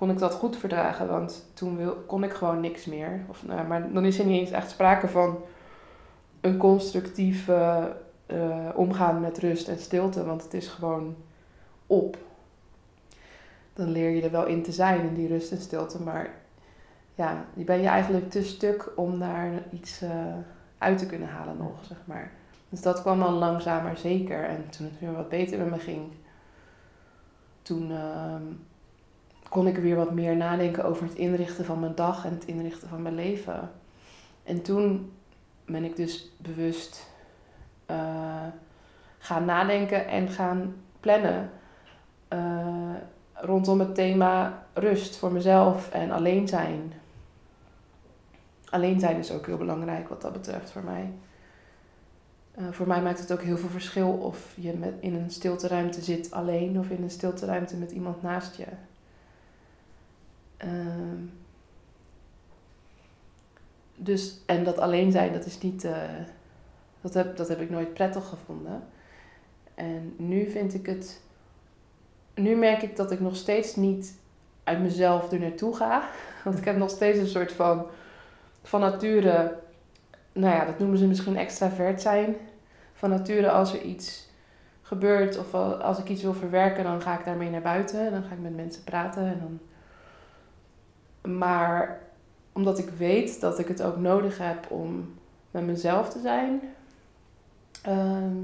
kon 0.00 0.10
ik 0.10 0.18
dat 0.18 0.34
goed 0.34 0.56
verdragen. 0.56 1.08
Want 1.08 1.50
toen 1.54 1.76
wil, 1.76 1.94
kon 1.94 2.24
ik 2.24 2.32
gewoon 2.32 2.60
niks 2.60 2.84
meer. 2.84 3.20
Of, 3.28 3.46
nou, 3.46 3.66
maar 3.66 3.92
dan 3.92 4.04
is 4.04 4.18
er 4.18 4.26
niet 4.26 4.40
eens 4.40 4.50
echt 4.50 4.70
sprake 4.70 5.08
van 5.08 5.38
een 6.40 6.56
constructief 6.56 7.48
uh, 7.48 7.84
omgaan 8.74 9.20
met 9.20 9.38
rust 9.38 9.68
en 9.68 9.78
stilte. 9.78 10.24
Want 10.24 10.42
het 10.42 10.54
is 10.54 10.68
gewoon 10.68 11.16
op 11.86 12.16
dan 13.72 13.90
leer 13.90 14.10
je 14.10 14.22
er 14.22 14.30
wel 14.30 14.46
in 14.46 14.62
te 14.62 14.72
zijn 14.72 15.00
in 15.00 15.14
die 15.14 15.28
rust 15.28 15.52
en 15.52 15.60
stilte. 15.60 16.02
Maar 16.02 16.30
ja, 17.14 17.44
die 17.54 17.64
ben 17.64 17.80
je 17.80 17.88
eigenlijk 17.88 18.30
te 18.30 18.44
stuk 18.44 18.92
om 18.96 19.18
daar 19.18 19.50
iets 19.70 20.02
uh, 20.02 20.10
uit 20.78 20.98
te 20.98 21.06
kunnen 21.06 21.28
halen 21.28 21.56
nog, 21.56 21.84
zeg 21.84 21.98
maar. 22.04 22.32
Dus 22.68 22.82
dat 22.82 23.00
kwam 23.00 23.18
dan 23.18 23.32
langzaam 23.32 23.82
maar 23.82 23.96
zeker. 23.96 24.44
En 24.44 24.64
toen 24.70 24.86
het 24.86 25.00
weer 25.00 25.12
wat 25.12 25.28
beter 25.28 25.58
met 25.58 25.70
me 25.70 25.78
ging, 25.78 26.12
toen 27.62 27.90
uh, 27.90 28.34
kon 29.50 29.66
ik 29.66 29.76
weer 29.76 29.96
wat 29.96 30.10
meer 30.10 30.36
nadenken 30.36 30.84
over 30.84 31.04
het 31.04 31.14
inrichten 31.14 31.64
van 31.64 31.80
mijn 31.80 31.94
dag 31.94 32.24
en 32.24 32.30
het 32.30 32.44
inrichten 32.44 32.88
van 32.88 33.02
mijn 33.02 33.14
leven. 33.14 33.70
En 34.42 34.62
toen 34.62 35.12
ben 35.66 35.84
ik 35.84 35.96
dus 35.96 36.32
bewust 36.36 37.06
uh, 37.90 38.46
gaan 39.18 39.44
nadenken 39.44 40.06
en 40.06 40.28
gaan 40.28 40.74
plannen. 41.00 41.50
Uh, 42.32 42.94
rondom 43.34 43.78
het 43.78 43.94
thema 43.94 44.62
rust 44.72 45.16
voor 45.16 45.32
mezelf 45.32 45.90
en 45.90 46.10
alleen 46.10 46.48
zijn. 46.48 46.92
Alleen 48.70 49.00
zijn 49.00 49.16
is 49.16 49.32
ook 49.32 49.46
heel 49.46 49.56
belangrijk 49.56 50.08
wat 50.08 50.22
dat 50.22 50.32
betreft 50.32 50.70
voor 50.70 50.84
mij. 50.84 51.12
Uh, 52.58 52.64
voor 52.70 52.86
mij 52.86 53.02
maakt 53.02 53.18
het 53.18 53.32
ook 53.32 53.42
heel 53.42 53.56
veel 53.56 53.68
verschil 53.68 54.10
of 54.10 54.52
je 54.56 54.96
in 55.00 55.14
een 55.14 55.30
stilteruimte 55.30 56.02
zit 56.02 56.30
alleen 56.30 56.78
of 56.78 56.90
in 56.90 57.02
een 57.02 57.10
stilteruimte 57.10 57.76
met 57.76 57.90
iemand 57.90 58.22
naast 58.22 58.56
je. 58.56 58.66
Uh, 60.64 60.70
dus, 63.96 64.40
en 64.46 64.64
dat 64.64 64.78
alleen 64.78 65.12
zijn, 65.12 65.32
dat 65.32 65.46
is 65.46 65.60
niet. 65.60 65.84
Uh, 65.84 65.96
dat, 67.00 67.14
heb, 67.14 67.36
dat 67.36 67.48
heb 67.48 67.60
ik 67.60 67.70
nooit 67.70 67.94
prettig 67.94 68.28
gevonden. 68.28 68.82
En 69.74 70.14
nu 70.16 70.50
vind 70.50 70.74
ik 70.74 70.86
het 70.86 71.20
nu 72.34 72.56
merk 72.56 72.82
ik 72.82 72.96
dat 72.96 73.10
ik 73.10 73.20
nog 73.20 73.36
steeds 73.36 73.76
niet 73.76 74.18
uit 74.64 74.80
mezelf 74.80 75.32
er 75.32 75.40
naartoe 75.40 75.76
ga. 75.76 76.08
Want 76.44 76.58
ik 76.58 76.64
heb 76.64 76.76
nog 76.76 76.90
steeds 76.90 77.18
een 77.18 77.26
soort 77.26 77.52
van, 77.52 77.86
van 78.62 78.80
nature, 78.80 79.58
nou 80.32 80.54
ja, 80.54 80.64
dat 80.64 80.78
noemen 80.78 80.98
ze 80.98 81.06
misschien 81.06 81.36
extravert 81.36 82.02
zijn. 82.02 82.36
Van 82.94 83.10
nature 83.10 83.50
als 83.50 83.72
er 83.72 83.82
iets 83.82 84.28
gebeurt 84.82 85.38
of 85.38 85.54
als 85.54 85.98
ik 85.98 86.08
iets 86.08 86.22
wil 86.22 86.34
verwerken, 86.34 86.84
dan 86.84 87.02
ga 87.02 87.18
ik 87.18 87.24
daarmee 87.24 87.50
naar 87.50 87.60
buiten. 87.60 88.06
En 88.06 88.12
dan 88.12 88.22
ga 88.22 88.34
ik 88.34 88.40
met 88.40 88.56
mensen 88.56 88.84
praten. 88.84 89.22
En 89.22 89.38
dan... 89.40 89.60
Maar 91.22 92.00
omdat 92.52 92.78
ik 92.78 92.88
weet 92.88 93.40
dat 93.40 93.58
ik 93.58 93.68
het 93.68 93.82
ook 93.82 93.96
nodig 93.96 94.38
heb 94.38 94.70
om 94.70 95.14
met 95.50 95.66
mezelf 95.66 96.08
te 96.08 96.20
zijn, 96.20 96.60
ehm, 97.82 98.36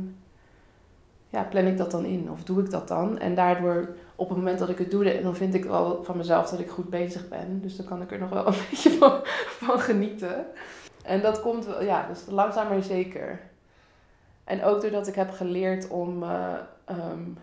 ja, 1.29 1.43
plan 1.43 1.67
ik 1.67 1.77
dat 1.77 1.91
dan 1.91 2.05
in 2.05 2.31
of 2.31 2.45
doe 2.45 2.61
ik 2.61 2.71
dat 2.71 2.89
dan? 2.89 3.19
En 3.19 3.35
daardoor, 3.35 3.89
op 4.17 4.29
het 4.29 4.39
moment 4.39 4.59
dat 4.59 4.69
ik 4.69 4.79
het 4.79 4.91
doe, 4.91 5.21
dan 5.23 5.37
vind 5.37 5.55
ik 5.55 5.65
wel 5.65 6.05
van 6.05 6.17
mezelf 6.17 6.51
dat 6.51 6.61
ik 6.61 6.71
goed 6.71 6.91
bezig 6.91 7.29
ben. 7.29 7.61
Dus 7.63 7.77
dan 7.77 7.87
kan 7.87 8.03
ik 8.03 8.13
er 8.13 8.19
nog 8.19 8.31
wel 8.31 8.47
een 8.49 8.55
beetje 8.71 8.91
van, 9.47 9.81
genieten. 9.81 10.47
En 11.03 11.23
dat 11.23 11.41
komt 11.41 11.67
wel, 11.67 11.83
ja, 11.83 12.07
dus 12.07 12.25
langzaam 12.29 12.69
maar 12.69 12.83
zeker. 12.83 13.41
En 14.45 14.65
ook 14.65 14.81
doordat 14.81 15.07
ik 15.07 15.15
heb 15.15 15.31
geleerd 15.31 15.89
om, 15.89 16.23
uh, 16.23 16.55
um, 16.91 17.39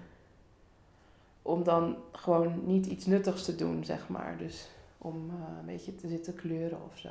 om 1.41 1.63
dan 1.63 1.95
gewoon 2.11 2.61
niet 2.65 2.85
iets 2.85 3.05
nuttigs 3.05 3.45
te 3.45 3.55
doen, 3.55 3.85
zeg 3.85 4.07
maar. 4.07 4.35
Dus 4.37 4.69
om 5.03 5.29
uh, 5.29 5.57
een 5.59 5.65
beetje 5.65 5.95
te 5.95 6.07
zitten 6.07 6.35
kleuren 6.35 6.83
of 6.91 6.97
zo. 6.97 7.09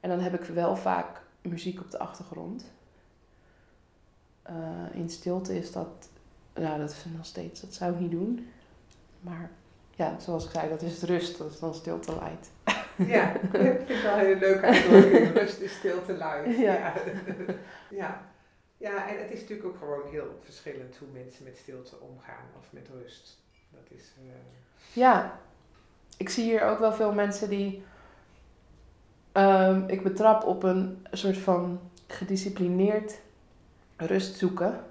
En 0.00 0.08
dan 0.08 0.20
heb 0.20 0.34
ik 0.34 0.44
wel 0.44 0.76
vaak 0.76 1.22
muziek 1.42 1.80
op 1.80 1.90
de 1.90 1.98
achtergrond. 1.98 2.64
Uh, 4.50 4.94
in 4.94 5.10
stilte 5.10 5.56
is 5.56 5.72
dat, 5.72 6.08
ja, 6.54 6.76
dat 6.78 6.90
is 6.90 7.04
nog 7.16 7.26
steeds, 7.26 7.60
dat 7.60 7.74
zou 7.74 7.92
ik 7.94 8.00
niet 8.00 8.10
doen. 8.10 8.48
Maar 9.20 9.50
ja, 9.96 10.18
zoals 10.18 10.44
ik 10.44 10.50
zei, 10.50 10.68
dat 10.68 10.82
is 10.82 11.02
rust, 11.02 11.38
dat 11.38 11.50
is 11.50 11.58
dan 11.58 11.74
stilte 11.74 12.12
light. 12.12 12.50
Ja, 12.96 13.32
ik 13.40 13.50
vind 13.50 13.88
het 13.88 14.02
wel 14.02 14.12
een 14.12 14.18
hele 14.18 14.38
leuke 14.38 14.66
uitdrukking. 14.66 15.32
Rust 15.36 15.60
is 15.60 15.74
stilte. 15.74 16.12
Ja. 16.16 16.42
Ja. 16.44 16.94
ja. 18.02 18.30
Ja, 18.76 19.08
en 19.08 19.18
het 19.22 19.30
is 19.30 19.40
natuurlijk 19.40 19.68
ook 19.68 19.78
gewoon 19.78 20.10
heel 20.10 20.38
verschillend 20.44 20.96
hoe 20.96 21.08
mensen 21.12 21.44
met 21.44 21.56
stilte 21.56 22.00
omgaan 22.00 22.44
of 22.58 22.66
met 22.72 22.88
rust. 22.88 23.38
Dat 23.70 23.98
is. 23.98 24.12
eh, 24.18 24.22
Ja, 24.92 25.40
ik 26.22 26.28
zie 26.28 26.44
hier 26.44 26.62
ook 26.62 26.78
wel 26.78 26.92
veel 26.92 27.12
mensen 27.12 27.48
die. 27.48 27.82
ehm, 29.32 29.82
ik 29.86 30.02
betrap 30.02 30.44
op 30.44 30.62
een 30.62 31.06
soort 31.10 31.38
van 31.38 31.80
gedisciplineerd 32.06 33.20
rust 33.96 34.36
zoeken. 34.36 34.84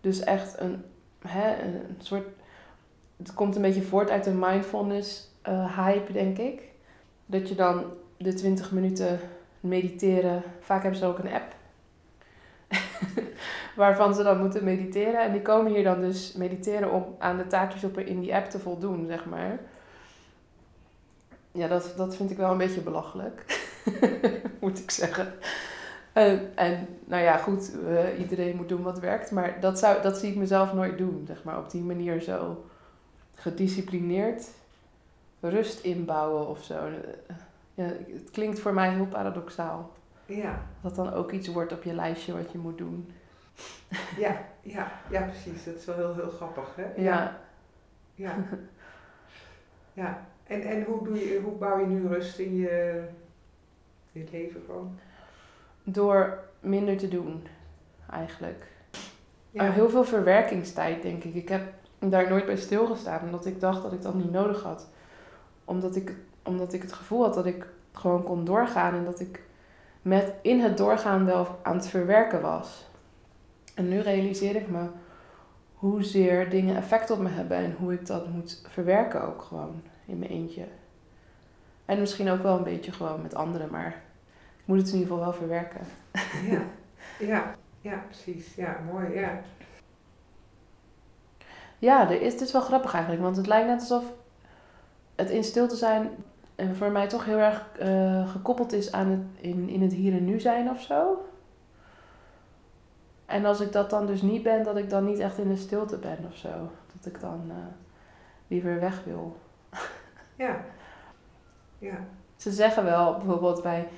Dus 0.00 0.20
echt 0.20 0.60
een, 0.60 0.84
hè, 1.26 1.62
een 1.62 1.96
soort. 1.98 2.26
Het 3.16 3.34
komt 3.34 3.56
een 3.56 3.62
beetje 3.62 3.82
voort 3.82 4.10
uit 4.10 4.24
de 4.24 4.30
mindfulness 4.30 5.30
eh, 5.42 5.78
hype, 5.78 6.12
denk 6.12 6.38
ik. 6.38 6.62
Dat 7.26 7.48
je 7.48 7.54
dan 7.54 7.84
de 8.16 8.34
20 8.34 8.72
minuten 8.72 9.20
mediteren. 9.60 10.42
Vaak 10.60 10.82
hebben 10.82 11.00
ze 11.00 11.06
ook 11.06 11.18
een 11.18 11.32
app. 11.32 11.54
waarvan 13.82 14.14
ze 14.14 14.22
dan 14.22 14.38
moeten 14.38 14.64
mediteren. 14.64 15.22
En 15.22 15.32
die 15.32 15.42
komen 15.42 15.72
hier 15.72 15.84
dan 15.84 16.00
dus 16.00 16.32
mediteren 16.32 16.92
om 16.92 17.04
aan 17.18 17.36
de 17.36 17.46
taakjes 17.46 17.84
op 17.84 17.98
in 17.98 18.20
die 18.20 18.34
app 18.34 18.50
te 18.50 18.58
voldoen, 18.58 19.06
zeg 19.06 19.24
maar. 19.24 19.58
Ja, 21.52 21.68
dat, 21.68 21.92
dat 21.96 22.16
vind 22.16 22.30
ik 22.30 22.36
wel 22.36 22.50
een 22.50 22.58
beetje 22.58 22.80
belachelijk, 22.80 23.62
moet 24.60 24.78
ik 24.78 24.90
zeggen. 24.90 25.32
En, 26.12 26.56
en 26.56 26.88
nou 27.04 27.22
ja, 27.22 27.36
goed, 27.36 27.72
iedereen 28.18 28.56
moet 28.56 28.68
doen 28.68 28.82
wat 28.82 28.98
werkt, 28.98 29.30
maar 29.30 29.60
dat, 29.60 29.78
zou, 29.78 30.02
dat 30.02 30.18
zie 30.18 30.30
ik 30.30 30.36
mezelf 30.36 30.72
nooit 30.72 30.98
doen, 30.98 31.24
zeg 31.26 31.44
maar. 31.44 31.58
Op 31.58 31.70
die 31.70 31.82
manier 31.82 32.20
zo 32.20 32.64
gedisciplineerd 33.34 34.48
rust 35.40 35.80
inbouwen 35.80 36.48
of 36.48 36.62
zo. 36.62 36.88
Ja, 37.74 37.84
het 37.84 38.30
klinkt 38.32 38.60
voor 38.60 38.74
mij 38.74 38.90
heel 38.90 39.06
paradoxaal. 39.06 39.92
ja, 40.26 40.62
Dat 40.80 40.94
dan 40.94 41.12
ook 41.12 41.32
iets 41.32 41.48
wordt 41.48 41.72
op 41.72 41.82
je 41.82 41.94
lijstje 41.94 42.32
wat 42.32 42.52
je 42.52 42.58
moet 42.58 42.78
doen. 42.78 43.12
ja, 44.18 44.44
ja, 44.62 44.92
ja, 45.10 45.22
precies. 45.22 45.64
Dat 45.64 45.74
is 45.74 45.84
wel 45.84 45.96
heel, 45.96 46.14
heel 46.14 46.30
grappig, 46.30 46.76
hè? 46.76 47.02
Ja, 47.02 47.38
Ja. 48.14 48.34
ja. 49.92 50.26
En, 50.52 50.62
en 50.62 50.84
hoe, 50.84 51.04
doe 51.04 51.18
je, 51.18 51.40
hoe 51.44 51.52
bouw 51.52 51.78
je 51.78 51.86
nu 51.86 52.06
rust 52.06 52.38
in 52.38 52.56
je, 52.56 53.02
in 54.12 54.28
leven 54.32 54.62
gewoon? 54.66 54.98
door 55.84 56.38
minder 56.60 56.96
te 56.96 57.08
doen, 57.08 57.46
eigenlijk. 58.10 58.66
Ja. 59.50 59.66
Uh, 59.66 59.72
heel 59.72 59.90
veel 59.90 60.04
verwerkingstijd, 60.04 61.02
denk 61.02 61.24
ik. 61.24 61.34
Ik 61.34 61.48
heb 61.48 61.62
daar 61.98 62.28
nooit 62.28 62.46
bij 62.46 62.56
stilgestaan, 62.56 63.20
omdat 63.22 63.46
ik 63.46 63.60
dacht 63.60 63.82
dat 63.82 63.92
ik 63.92 64.02
dat 64.02 64.14
niet 64.14 64.32
nodig 64.32 64.62
had. 64.62 64.88
Omdat 65.64 65.96
ik, 65.96 66.14
omdat 66.42 66.72
ik 66.72 66.82
het 66.82 66.92
gevoel 66.92 67.22
had 67.22 67.34
dat 67.34 67.46
ik 67.46 67.66
gewoon 67.92 68.22
kon 68.22 68.44
doorgaan 68.44 68.94
en 68.94 69.04
dat 69.04 69.20
ik 69.20 69.42
met 70.02 70.32
in 70.42 70.60
het 70.60 70.76
doorgaan 70.76 71.24
wel 71.24 71.58
aan 71.62 71.76
het 71.76 71.88
verwerken 71.88 72.40
was. 72.40 72.90
En 73.74 73.88
nu 73.88 73.98
realiseer 74.00 74.56
ik 74.56 74.68
me 74.68 74.86
hoezeer 75.74 76.50
dingen 76.50 76.76
effect 76.76 77.10
op 77.10 77.18
me 77.18 77.28
hebben 77.28 77.56
en 77.56 77.76
hoe 77.78 77.92
ik 77.92 78.06
dat 78.06 78.28
moet 78.28 78.64
verwerken 78.68 79.22
ook 79.22 79.42
gewoon 79.42 79.82
in 80.12 80.18
mijn 80.18 80.30
eentje. 80.30 80.64
En 81.84 82.00
misschien 82.00 82.30
ook 82.30 82.42
wel 82.42 82.56
een 82.56 82.64
beetje 82.64 82.92
gewoon 82.92 83.22
met 83.22 83.34
anderen, 83.34 83.70
maar 83.70 84.02
ik 84.56 84.64
moet 84.64 84.78
het 84.78 84.86
in 84.88 84.92
ieder 84.92 85.08
geval 85.08 85.24
wel 85.24 85.32
verwerken. 85.32 85.80
Ja, 86.50 86.62
ja, 87.32 87.54
ja, 87.80 88.04
precies. 88.06 88.54
Ja, 88.54 88.80
mooi, 88.92 89.14
ja. 89.14 89.40
Ja, 91.78 92.10
er 92.10 92.20
is, 92.20 92.32
het 92.32 92.42
is 92.42 92.52
wel 92.52 92.60
grappig 92.60 92.92
eigenlijk, 92.92 93.22
want 93.22 93.36
het 93.36 93.46
lijkt 93.46 93.68
net 93.68 93.80
alsof 93.80 94.04
het 95.14 95.30
in 95.30 95.44
stilte 95.44 95.76
zijn 95.76 96.10
eh, 96.54 96.70
voor 96.72 96.90
mij 96.90 97.08
toch 97.08 97.24
heel 97.24 97.38
erg 97.38 97.68
eh, 97.78 98.30
gekoppeld 98.30 98.72
is 98.72 98.92
aan 98.92 99.08
het 99.08 99.20
in, 99.40 99.68
in 99.68 99.82
het 99.82 99.92
hier 99.92 100.12
en 100.12 100.24
nu 100.24 100.40
zijn 100.40 100.70
of 100.70 100.80
zo. 100.80 101.26
En 103.26 103.44
als 103.44 103.60
ik 103.60 103.72
dat 103.72 103.90
dan 103.90 104.06
dus 104.06 104.22
niet 104.22 104.42
ben, 104.42 104.64
dat 104.64 104.76
ik 104.76 104.90
dan 104.90 105.04
niet 105.04 105.18
echt 105.18 105.38
in 105.38 105.48
de 105.48 105.56
stilte 105.56 105.96
ben 105.96 106.18
of 106.28 106.36
zo. 106.36 106.70
Dat 106.96 107.14
ik 107.14 107.20
dan 107.20 107.44
eh, 107.48 107.56
liever 108.46 108.80
weg 108.80 109.04
wil. 109.04 109.36
Ja. 110.42 110.64
Ja. 111.78 112.04
Ze 112.36 112.52
zeggen 112.52 112.84
wel 112.84 113.16
bijvoorbeeld 113.16 113.62
bij 113.62 113.88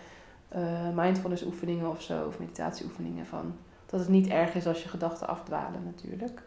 eh, 0.49 0.89
mindfulness 0.95 1.43
oefeningen 1.43 1.91
of 1.91 2.03
zo, 2.03 2.27
of 2.27 2.39
meditatieoefeningen, 2.39 3.27
van, 3.27 3.57
dat 3.87 4.01
het 4.01 4.09
niet 4.09 4.29
erg 4.29 4.55
is 4.55 4.67
als 4.67 4.83
je 4.83 4.89
gedachten 4.89 5.29
afdwalen 5.29 5.85
natuurlijk. 5.85 6.43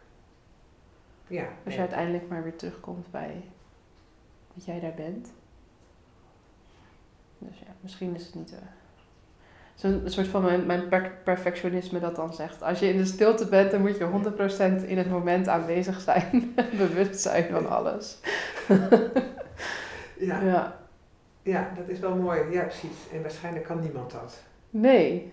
Ja. 1.27 1.47
Als 1.65 1.73
je 1.73 1.79
uiteindelijk 1.79 2.27
maar 2.29 2.43
weer 2.43 2.55
terugkomt 2.55 3.11
bij 3.11 3.43
dat 4.53 4.65
jij 4.65 4.79
daar 4.79 4.93
bent. 4.95 5.31
Dus 7.37 7.59
ja, 7.59 7.73
misschien 7.79 8.15
is 8.15 8.25
het 8.25 8.35
niet. 8.35 8.51
eh 8.51 8.57
Zo'n 9.75 9.91
een 10.05 10.11
soort 10.11 10.27
van 10.27 10.43
mijn, 10.43 10.65
mijn 10.65 10.87
per- 10.87 11.11
perfectionisme 11.23 11.99
dat 11.99 12.15
dan 12.15 12.33
zegt. 12.33 12.61
Als 12.61 12.79
je 12.79 12.89
in 12.89 12.97
de 12.97 13.05
stilte 13.05 13.47
bent, 13.47 13.71
dan 13.71 13.81
moet 13.81 13.97
je 13.97 14.81
100% 14.83 14.85
in 14.87 14.97
het 14.97 15.09
moment 15.09 15.47
aanwezig 15.47 16.01
zijn. 16.01 16.53
Bewust 16.77 17.19
zijn 17.21 17.51
van 17.51 17.69
alles. 17.77 18.17
Ja. 20.19 20.41
Ja. 20.41 20.79
ja, 21.41 21.73
dat 21.77 21.87
is 21.87 21.99
wel 21.99 22.15
mooi. 22.15 22.51
Ja, 22.51 22.61
precies. 22.63 23.09
En 23.13 23.21
waarschijnlijk 23.21 23.65
kan 23.65 23.79
niemand 23.79 24.11
dat. 24.11 24.43
Nee. 24.69 25.31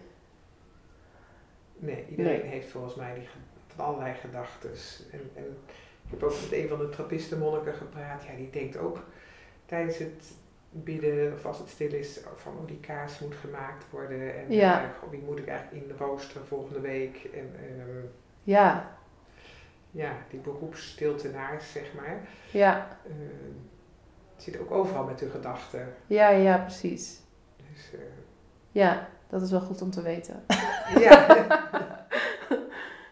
Nee, 1.77 2.07
iedereen 2.09 2.41
Nee. 2.41 2.49
heeft 2.51 2.69
volgens 2.71 2.95
mij 2.95 3.15
die, 3.15 3.29
allerlei 3.77 4.15
gedachten. 4.15 4.71
En, 5.13 5.31
en 5.35 5.45
ik 6.05 6.11
heb 6.11 6.23
ook 6.23 6.41
met 6.43 6.53
een 6.53 6.69
van 6.69 6.79
de 6.79 6.89
trappistenmonniken 6.89 7.75
gepraat. 7.75 8.25
Ja, 8.25 8.37
die 8.37 8.51
denkt 8.51 8.77
ook 8.77 8.99
tijdens 9.67 9.99
het 9.99 10.33
bidden 10.71 11.33
of 11.33 11.47
als 11.47 11.59
het 11.59 11.69
stil 11.69 11.93
is 11.93 12.21
van 12.35 12.53
hoe 12.57 12.67
die 12.67 12.81
kaas 12.81 13.19
moet 13.19 13.35
gemaakt 13.35 13.85
worden. 13.91 14.35
En 14.37 14.53
Ja. 14.53 14.83
eh, 14.83 14.89
goh, 15.01 15.11
wie 15.11 15.23
moet 15.23 15.39
ik 15.39 15.47
eigenlijk 15.49 15.85
inroosteren 15.87 16.47
volgende 16.47 16.81
week. 16.81 17.25
En 17.35 17.55
ehm, 17.57 18.07
Ja. 18.43 18.97
ja, 19.91 20.13
die 20.31 20.41
beroepsstiltenaars, 20.41 21.73
zeg 21.73 21.95
maar. 21.95 22.29
Ja. 22.51 22.99
ehm 23.07 23.73
zitten 24.37 24.63
ook 24.63 24.71
overal 24.71 25.05
met 25.05 25.21
hun 25.21 25.31
gedachten. 25.31 25.95
Ja, 26.07 26.29
ja, 26.29 26.57
precies. 26.59 27.21
Dus, 27.73 27.93
eh, 27.93 28.01
Ja, 28.73 29.09
dat 29.29 29.43
is 29.43 29.51
wel 29.51 29.61
goed 29.61 29.83
om 29.83 29.91
te 29.91 30.03
weten. 30.03 30.45
ja. 30.99 31.27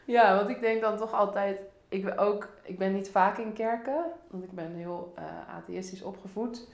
Ja, 0.05 0.37
want 0.37 0.49
ik 0.49 0.61
denk 0.61 0.81
dan 0.81 0.97
toch 0.97 1.13
altijd. 1.13 1.59
Ik 1.89 2.05
ben, 2.05 2.19
ook, 2.19 2.49
ik 2.63 2.79
ben 2.79 2.93
niet 2.93 3.11
vaak 3.11 3.39
in 3.39 3.53
kerken, 3.53 4.05
want 4.31 4.45
ik 4.45 4.53
ben 4.53 4.75
heel 4.75 5.13
eh 5.17 5.25
atheïstisch 5.57 6.03
opgevoed. 6.03 6.69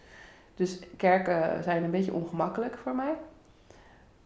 Dus 0.55 0.79
kerken 0.97 1.63
zijn 1.63 1.85
een 1.85 1.91
beetje 1.91 2.13
ongemakkelijk 2.13 2.79
voor 2.83 2.95
mij. 2.95 3.15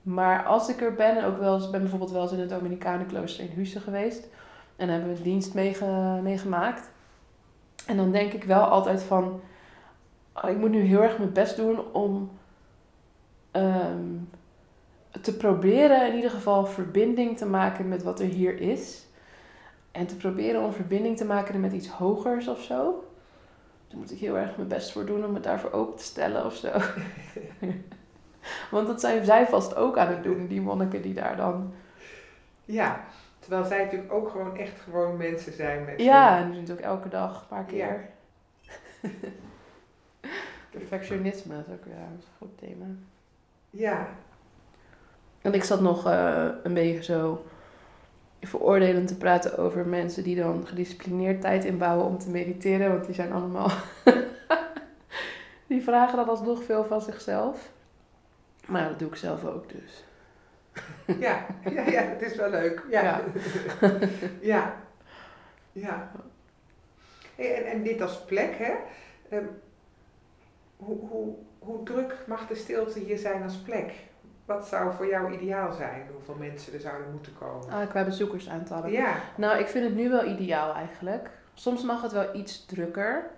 Maar 0.03 0.45
als 0.45 0.69
ik 0.69 0.81
er 0.81 0.95
ben, 0.95 1.17
en 1.17 1.25
ook 1.25 1.39
wel 1.39 1.55
eens, 1.55 1.71
ben 1.71 1.81
bijvoorbeeld 1.81 2.11
wel 2.11 2.23
eens 2.23 2.33
in 2.33 2.41
het 2.41 2.51
Dominicanenklooster 2.51 3.45
in 3.45 3.51
Husse 3.51 3.81
geweest. 3.81 4.29
En 4.77 4.89
hebben 4.89 5.15
we 5.15 5.23
dienst 5.23 5.55
meege, 5.55 6.19
meegemaakt. 6.23 6.91
En 7.87 7.97
dan 7.97 8.13
denk 8.13 8.33
ik 8.33 8.45
wel 8.45 8.65
altijd 8.65 9.03
van, 9.03 9.41
oh, 10.33 10.51
ik 10.51 10.57
moet 10.57 10.71
nu 10.71 10.81
heel 10.81 11.03
erg 11.03 11.19
mijn 11.19 11.33
best 11.33 11.57
doen 11.57 11.93
om 11.93 12.31
ehm, 13.51 14.07
te 15.21 15.37
proberen 15.37 16.09
in 16.09 16.15
ieder 16.15 16.31
geval 16.31 16.67
verbinding 16.67 17.37
te 17.37 17.47
maken 17.47 17.89
met 17.89 18.03
wat 18.03 18.21
er 18.21 18.27
hier 18.27 18.61
is. 18.61 19.07
En 19.91 20.07
te 20.07 20.17
proberen 20.17 20.63
om 20.63 20.73
verbinding 20.73 21.17
te 21.17 21.25
maken 21.25 21.61
met 21.61 21.73
iets 21.73 21.89
hogers 21.89 22.49
of 22.49 22.63
zo. 22.63 23.05
Daar 23.89 23.99
moet 23.99 24.11
ik 24.11 24.19
heel 24.19 24.39
erg 24.39 24.57
mijn 24.57 24.69
best 24.69 24.93
voor 24.93 25.07
doen 25.07 25.25
om 25.25 25.35
het 25.35 25.45
daarvoor 25.45 25.73
open 25.73 25.97
te 25.97 26.05
stellen 26.05 26.45
of 26.45 26.55
zo. 26.55 26.71
Want 28.71 28.87
dat 28.87 29.01
zijn 29.01 29.25
zij 29.25 29.47
vast 29.47 29.77
ook 29.77 29.99
aan 29.99 30.09
het 30.09 30.23
doen, 30.23 30.47
die 30.47 30.61
monniken 30.61 31.03
die 31.03 31.15
daar 31.15 31.37
dan... 31.37 31.73
ja, 32.65 33.05
terwijl 33.39 33.65
zij 33.65 33.85
natuurlijk 33.85 34.13
ook 34.13 34.29
gewoon 34.29 34.57
echt 34.57 34.81
gewoon 34.81 35.17
mensen 35.17 35.53
zijn 35.53 35.85
met 35.85 36.01
Ja, 36.01 36.39
en 36.39 36.45
die 36.45 36.53
doen 36.53 36.61
het 36.61 36.73
ook 36.73 36.79
elke 36.79 37.09
dag, 37.09 37.41
een 37.41 37.49
paar 37.49 37.65
keer. 37.65 38.09
Perfectionisme 40.73 41.55
is 41.55 41.73
ook 41.73 41.85
ja, 41.87 41.93
een 41.97 42.23
goed 42.39 42.59
thema. 42.59 42.85
ja, 43.71 44.09
En 45.43 45.55
ik 45.55 45.65
zat 45.65 45.81
nog 45.81 46.07
eh, 46.07 46.49
een 46.63 46.75
beetje 46.75 47.03
zo 47.03 47.45
veroordelend 48.41 49.09
te 49.09 49.17
praten 49.17 49.59
over 49.59 49.87
mensen 49.87 50.23
die 50.23 50.37
dan 50.37 50.67
gedisciplineerd 50.67 51.41
tijd 51.41 51.65
inbouwen 51.65 52.07
om 52.07 52.19
te 52.19 52.31
mediteren. 52.31 52.91
Want 52.91 53.05
die 53.05 53.15
zijn 53.15 53.33
allemaal... 53.33 53.71
die 55.67 55.83
vragen 55.83 56.17
dan 56.17 56.29
alsnog 56.29 56.65
veel 56.65 56.85
van 56.85 57.01
zichzelf. 57.01 57.71
Maar 58.67 58.89
dat 58.89 58.99
doe 58.99 59.09
ik 59.09 59.17
zelf 59.17 59.45
ook 59.45 59.69
dus. 59.69 60.05
ja, 61.19 61.47
ja, 61.71 61.89
ja, 61.89 62.03
het 62.03 62.23
is 62.23 62.37
wel 62.37 62.51
leuk. 62.51 62.83
Ja, 62.91 63.03
Ja. 63.03 63.21
ja. 64.41 64.77
ja. 65.73 66.11
Hey, 67.35 67.55
en, 67.55 67.71
en 67.71 67.83
dit 67.83 68.01
als 68.01 68.25
plek, 68.25 68.55
hè? 68.59 68.73
Ehm, 69.29 69.45
hoe, 70.85 70.99
hoe, 71.09 71.35
hoe 71.59 71.83
druk 71.83 72.25
mag 72.27 72.47
de 72.47 72.55
stilte 72.55 72.99
hier 72.99 73.19
zijn 73.19 73.43
als 73.43 73.57
plek? 73.57 73.93
Wat 74.45 74.67
zou 74.67 74.93
voor 74.93 75.07
jou 75.07 75.33
ideaal 75.33 75.73
zijn? 75.73 76.07
Hoeveel 76.13 76.35
mensen 76.35 76.73
er 76.73 76.81
zouden 76.81 77.11
moeten 77.13 77.33
komen? 77.39 77.71
Ah, 77.71 77.89
qua 77.89 78.05
bezoekersaantallen. 78.05 78.91
Ja, 78.91 79.15
Nou, 79.37 79.59
ik 79.59 79.67
vind 79.67 79.85
het 79.85 79.95
nu 79.95 80.11
wel 80.11 80.27
ideaal 80.27 80.75
eigenlijk. 80.75 81.31
Soms 81.55 81.83
mag 81.83 82.03
het 82.03 82.13
wel 82.13 82.35
iets 82.35 82.67
drukker. 82.67 83.31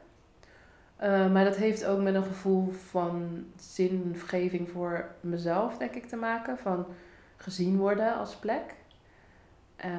Uh, 1.03 1.33
maar 1.33 1.45
dat 1.45 1.57
heeft 1.57 1.85
ook 1.85 2.01
met 2.01 2.15
een 2.15 2.25
gevoel 2.25 2.71
van 2.71 3.45
zingeving 3.57 4.71
voor 4.71 5.09
mezelf, 5.21 5.77
denk 5.77 5.95
ik, 5.95 6.07
te 6.07 6.17
maken. 6.17 6.59
Van 6.59 6.87
gezien 7.37 7.77
worden 7.77 8.17
als 8.17 8.37
plek. 8.37 8.75
Uh, 9.85 9.91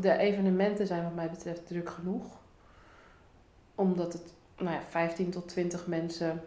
de 0.00 0.16
evenementen 0.16 0.86
zijn 0.86 1.02
wat 1.02 1.14
mij 1.14 1.30
betreft 1.30 1.66
druk 1.66 1.90
genoeg. 1.90 2.40
Omdat 3.74 4.12
het, 4.12 4.34
nou 4.64 4.76
ja, 4.76 4.82
15 4.88 5.30
tot 5.30 5.48
20 5.48 5.86
mensen 5.86 6.42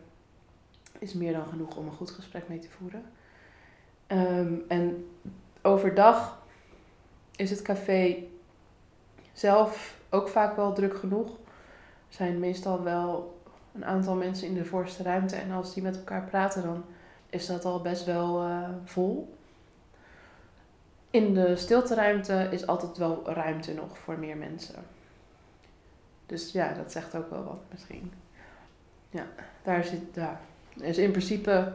is 1.00 1.14
meer 1.14 1.34
dan 1.34 1.46
genoeg 1.46 1.76
om 1.76 1.86
een 1.86 1.94
goed 1.94 2.12
gesprek 2.12 2.48
mee 2.48 2.60
te 2.60 2.70
voeren. 2.70 3.04
Um, 4.08 4.64
en 4.68 5.08
overdag 5.62 6.44
is 7.36 7.50
het 7.50 7.62
café 7.62 8.24
zelf 9.34 10.00
ook 10.10 10.28
vaak 10.28 10.56
wel 10.56 10.74
druk 10.74 10.98
genoeg. 10.98 11.30
Er 12.08 12.16
zijn 12.16 12.40
meestal 12.40 12.84
wel 12.84 13.40
een 13.74 13.86
aantal 13.86 14.16
mensen 14.16 14.48
in 14.48 14.54
de 14.54 14.66
voorste 14.66 15.04
ruimte. 15.04 15.36
En 15.36 15.52
als 15.52 15.74
die 15.74 15.84
met 15.84 15.98
elkaar 15.98 16.24
praten, 16.24 16.64
dan 16.64 16.84
is 17.30 17.46
dat 17.46 17.66
al 17.66 17.82
best 17.82 18.06
wel 18.06 18.48
uh, 18.48 18.70
vol. 18.84 19.36
In 21.10 21.34
de 21.34 21.56
stilteruimte 21.56 22.48
is 22.52 22.68
altijd 22.68 22.98
wel 22.98 23.22
ruimte 23.26 23.74
nog 23.74 23.98
voor 23.98 24.20
meer 24.20 24.38
mensen. 24.38 24.76
Dus 26.26 26.52
ja, 26.52 26.74
dat 26.74 26.92
zegt 26.92 27.16
ook 27.16 27.30
wel 27.30 27.44
wat 27.44 27.62
misschien. 27.72 28.12
Ja, 29.10 29.26
daar 29.64 29.84
zit, 29.84 30.02
ja. 30.14 30.40
Dus 30.76 30.98
in 30.98 31.12
principe 31.12 31.74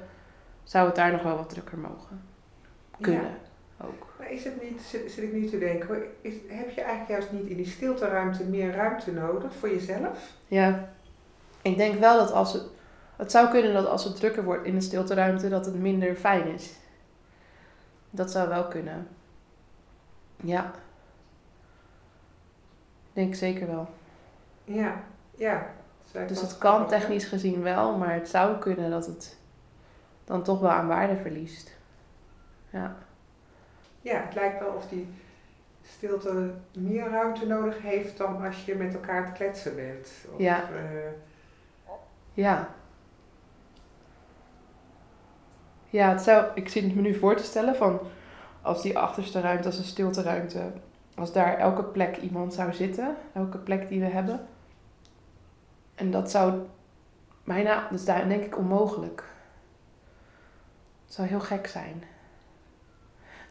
zou 0.64 0.86
het 0.86 0.96
daar 0.96 1.12
nog 1.12 1.22
wel 1.22 1.36
wat 1.36 1.48
drukker 1.48 1.78
mogen 1.78 2.22
kunnen. 3.00 3.22
Ja. 3.22 3.86
Ook. 3.86 4.06
Maar 4.18 4.30
is 4.30 4.44
het 4.44 4.62
niet, 4.62 4.80
zit, 4.80 5.12
zit 5.12 5.24
ik 5.24 5.32
niet 5.32 5.50
te 5.50 5.58
denken, 5.58 6.02
is, 6.20 6.34
heb 6.48 6.70
je 6.70 6.80
eigenlijk 6.80 7.08
juist 7.08 7.32
niet 7.32 7.50
in 7.50 7.56
die 7.56 7.66
stilteruimte 7.66 8.44
meer 8.44 8.74
ruimte 8.74 9.12
nodig 9.12 9.54
voor 9.54 9.68
jezelf? 9.68 10.32
Ja, 10.48 10.88
ik 11.62 11.76
denk 11.76 11.98
wel 11.98 12.16
dat 12.18 12.32
als 12.32 12.52
het, 12.52 12.62
het 13.16 13.30
zou 13.30 13.50
kunnen 13.50 13.72
dat 13.72 13.86
als 13.86 14.04
het 14.04 14.16
drukker 14.16 14.44
wordt 14.44 14.66
in 14.66 14.74
de 14.74 14.80
stilteruimte, 14.80 15.48
dat 15.48 15.66
het 15.66 15.74
minder 15.74 16.14
fijn 16.14 16.46
is. 16.46 16.72
Dat 18.10 18.30
zou 18.30 18.48
wel 18.48 18.68
kunnen. 18.68 19.08
Ja. 20.36 20.70
Denk 23.12 23.34
zeker 23.34 23.66
wel. 23.66 23.88
Ja, 24.72 25.02
ja. 25.36 25.66
Dus 26.26 26.40
het 26.40 26.58
kan 26.58 26.88
technisch 26.88 27.24
gezien 27.24 27.62
wel, 27.62 27.96
maar 27.96 28.14
het 28.14 28.28
zou 28.28 28.58
kunnen 28.58 28.90
dat 28.90 29.06
het 29.06 29.38
dan 30.24 30.42
toch 30.42 30.60
wel 30.60 30.70
aan 30.70 30.86
waarde 30.86 31.16
verliest. 31.16 31.76
Ja. 32.70 32.96
Ja, 34.00 34.20
het 34.20 34.34
lijkt 34.34 34.60
wel 34.60 34.72
of 34.72 34.88
die 34.88 35.08
stilte 35.82 36.50
meer 36.72 37.10
ruimte 37.10 37.46
nodig 37.46 37.82
heeft 37.82 38.16
dan 38.16 38.44
als 38.44 38.64
je 38.64 38.74
met 38.74 38.94
elkaar 38.94 39.26
te 39.26 39.32
kletsen 39.32 39.76
bent. 39.76 40.10
Of, 40.32 40.40
ja. 40.40 40.62
Uh... 40.70 41.10
Ja. 42.32 42.68
Ja, 45.86 46.08
het 46.08 46.22
zou, 46.22 46.46
ik 46.54 46.68
zit 46.68 46.94
me 46.94 47.00
nu 47.00 47.14
voor 47.14 47.36
te 47.36 47.42
stellen 47.42 47.76
van 47.76 48.00
als 48.62 48.82
die 48.82 48.98
achterste 48.98 49.40
ruimte, 49.40 49.66
als 49.66 49.78
een 49.78 49.84
stilte 49.84 50.22
ruimte, 50.22 50.72
als 51.14 51.32
daar 51.32 51.58
elke 51.58 51.84
plek 51.84 52.16
iemand 52.16 52.54
zou 52.54 52.72
zitten, 52.72 53.16
elke 53.32 53.58
plek 53.58 53.88
die 53.88 54.00
we 54.00 54.06
hebben. 54.06 54.46
En 56.00 56.10
dat 56.10 56.30
zou 56.30 56.62
bijna, 57.44 57.88
dus 57.90 58.04
daar 58.04 58.28
denk 58.28 58.44
ik 58.44 58.58
onmogelijk. 58.58 59.24
Het 61.04 61.14
zou 61.14 61.28
heel 61.28 61.40
gek 61.40 61.66
zijn. 61.66 62.02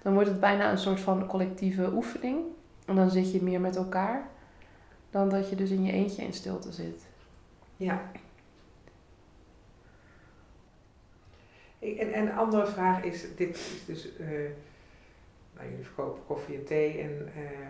Dan 0.02 0.14
wordt 0.14 0.30
het 0.30 0.40
bijna 0.40 0.72
een 0.72 0.78
soort 0.78 1.00
van 1.00 1.28
collectieve 1.28 1.92
oefening. 1.94 2.46
En 2.86 2.96
dan 2.96 3.10
zit 3.10 3.32
je 3.32 3.44
meer 3.44 3.62
met 3.62 3.76
elkaar 3.76 4.28
dan 5.10 5.30
dat 5.30 5.50
je 5.50 5.56
dus 5.56 5.70
in 5.70 5.84
je 5.84 5.92
eentje 5.92 6.24
in 6.24 6.34
stilte 6.34 6.72
zit. 6.72 7.08
Ja. 7.78 8.12
En, 11.80 12.14
en 12.14 12.28
een 12.28 12.34
andere 12.34 12.68
vraag 12.68 13.04
is, 13.04 13.36
dit 13.36 13.56
is 13.56 13.86
dus, 13.86 14.10
nou, 15.54 15.70
jullie 15.70 15.86
verkopen 15.86 16.26
koffie 16.26 16.58
en 16.58 16.66
thee 16.66 17.00
en 17.02 17.32
uh, 17.38 17.68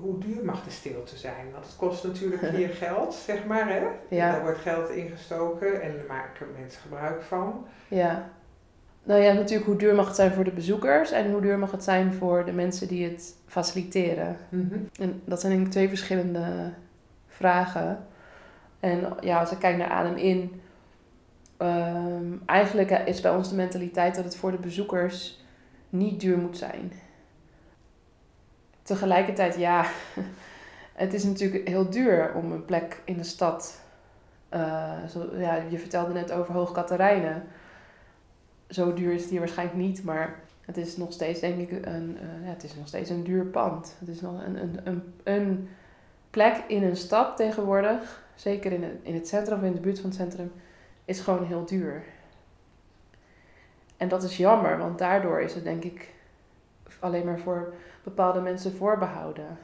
hoe 0.00 0.18
duur 0.18 0.44
mag 0.44 0.64
de 0.64 0.70
stilte 0.70 1.16
zijn? 1.16 1.52
Want 1.52 1.64
het 1.64 1.76
kost 1.76 2.04
natuurlijk 2.04 2.52
meer 2.56 2.68
geld, 2.68 3.14
zeg 3.14 3.44
maar. 3.46 3.68
Hè? 3.68 3.82
Ja. 4.16 4.32
Daar 4.32 4.42
wordt 4.42 4.58
geld 4.58 4.90
ingestoken 4.90 5.82
en 5.82 5.96
daar 5.96 6.06
maken 6.08 6.46
mensen 6.58 6.80
gebruik 6.80 7.22
van. 7.22 7.66
Ja. 7.88 8.30
Nou 9.02 9.22
ja, 9.22 9.32
natuurlijk 9.32 9.66
hoe 9.66 9.76
duur 9.76 9.94
mag 9.94 10.06
het 10.06 10.16
zijn 10.16 10.32
voor 10.32 10.44
de 10.44 10.50
bezoekers 10.50 11.10
en 11.10 11.30
hoe 11.30 11.40
duur 11.40 11.58
mag 11.58 11.70
het 11.70 11.84
zijn 11.84 12.12
voor 12.12 12.44
de 12.44 12.52
mensen 12.52 12.88
die 12.88 13.04
het 13.04 13.34
faciliteren. 13.46 14.36
Mm 14.48 14.88
En 15.00 15.22
dat 15.24 15.40
zijn 15.40 15.52
denk 15.52 15.70
twee 15.70 15.88
verschillende 15.88 16.72
vragen. 17.26 18.06
En 18.80 19.12
ja, 19.20 19.40
als 19.40 19.50
ik 19.52 19.58
kijk 19.58 19.76
naar 19.76 19.88
Adem 19.88 20.16
In, 20.16 20.60
um, 21.58 22.42
eigenlijk 22.46 22.90
is 22.90 23.20
bij 23.20 23.30
ons 23.30 23.48
de 23.48 23.54
mentaliteit 23.54 24.14
dat 24.14 24.24
het 24.24 24.36
voor 24.36 24.50
de 24.50 24.58
bezoekers 24.58 25.44
niet 25.88 26.20
duur 26.20 26.38
moet 26.38 26.58
zijn. 26.58 26.92
Tegelijkertijd, 28.88 29.56
ja, 29.56 29.86
het 30.92 31.14
is 31.14 31.24
natuurlijk 31.24 31.68
heel 31.68 31.90
duur 31.90 32.32
om 32.34 32.52
een 32.52 32.64
plek 32.64 33.00
in 33.04 33.16
de 33.16 33.24
stad. 33.24 33.80
Uh, 34.54 35.06
zo, 35.06 35.30
ja, 35.38 35.62
je 35.70 35.78
vertelde 35.78 36.12
net 36.12 36.32
over 36.32 36.54
Hoog 36.54 36.72
Katerijnen 36.72 37.42
zo 38.68 38.94
duur 38.94 39.12
is 39.12 39.20
het 39.20 39.30
hier 39.30 39.38
waarschijnlijk 39.38 39.78
niet, 39.78 40.04
maar 40.04 40.40
het 40.64 40.76
is 40.76 40.96
nog 40.96 41.12
steeds, 41.12 41.40
denk 41.40 41.58
ik, 41.58 41.86
een, 41.86 42.18
uh, 42.22 42.46
ja, 42.46 42.52
het 42.52 42.64
is 42.64 42.74
nog 42.74 42.88
steeds 42.88 43.10
een 43.10 43.24
duur 43.24 43.44
pand. 43.44 43.96
Het 43.98 44.08
is 44.08 44.20
nog 44.20 44.44
een, 44.44 44.62
een, 44.62 44.80
een, 44.84 45.14
een 45.22 45.68
plek 46.30 46.64
in 46.66 46.82
een 46.82 46.96
stad 46.96 47.36
tegenwoordig, 47.36 48.22
zeker 48.34 48.72
in 48.72 49.00
in 49.02 49.14
het 49.14 49.28
centrum 49.28 49.58
of 49.58 49.64
in 49.64 49.74
de 49.74 49.80
buurt 49.80 50.00
van 50.00 50.10
het 50.10 50.18
centrum, 50.18 50.52
is 51.04 51.20
gewoon 51.20 51.46
heel 51.46 51.64
duur. 51.64 52.02
En 53.96 54.08
dat 54.08 54.22
is 54.22 54.36
jammer, 54.36 54.78
want 54.78 54.98
daardoor 54.98 55.40
is 55.40 55.54
het 55.54 55.64
denk 55.64 55.84
ik 55.84 56.14
alleen 57.00 57.24
maar 57.24 57.38
voor 57.38 57.74
bepaalde 58.02 58.40
mensen 58.40 58.76
voorbehouden 58.76 59.58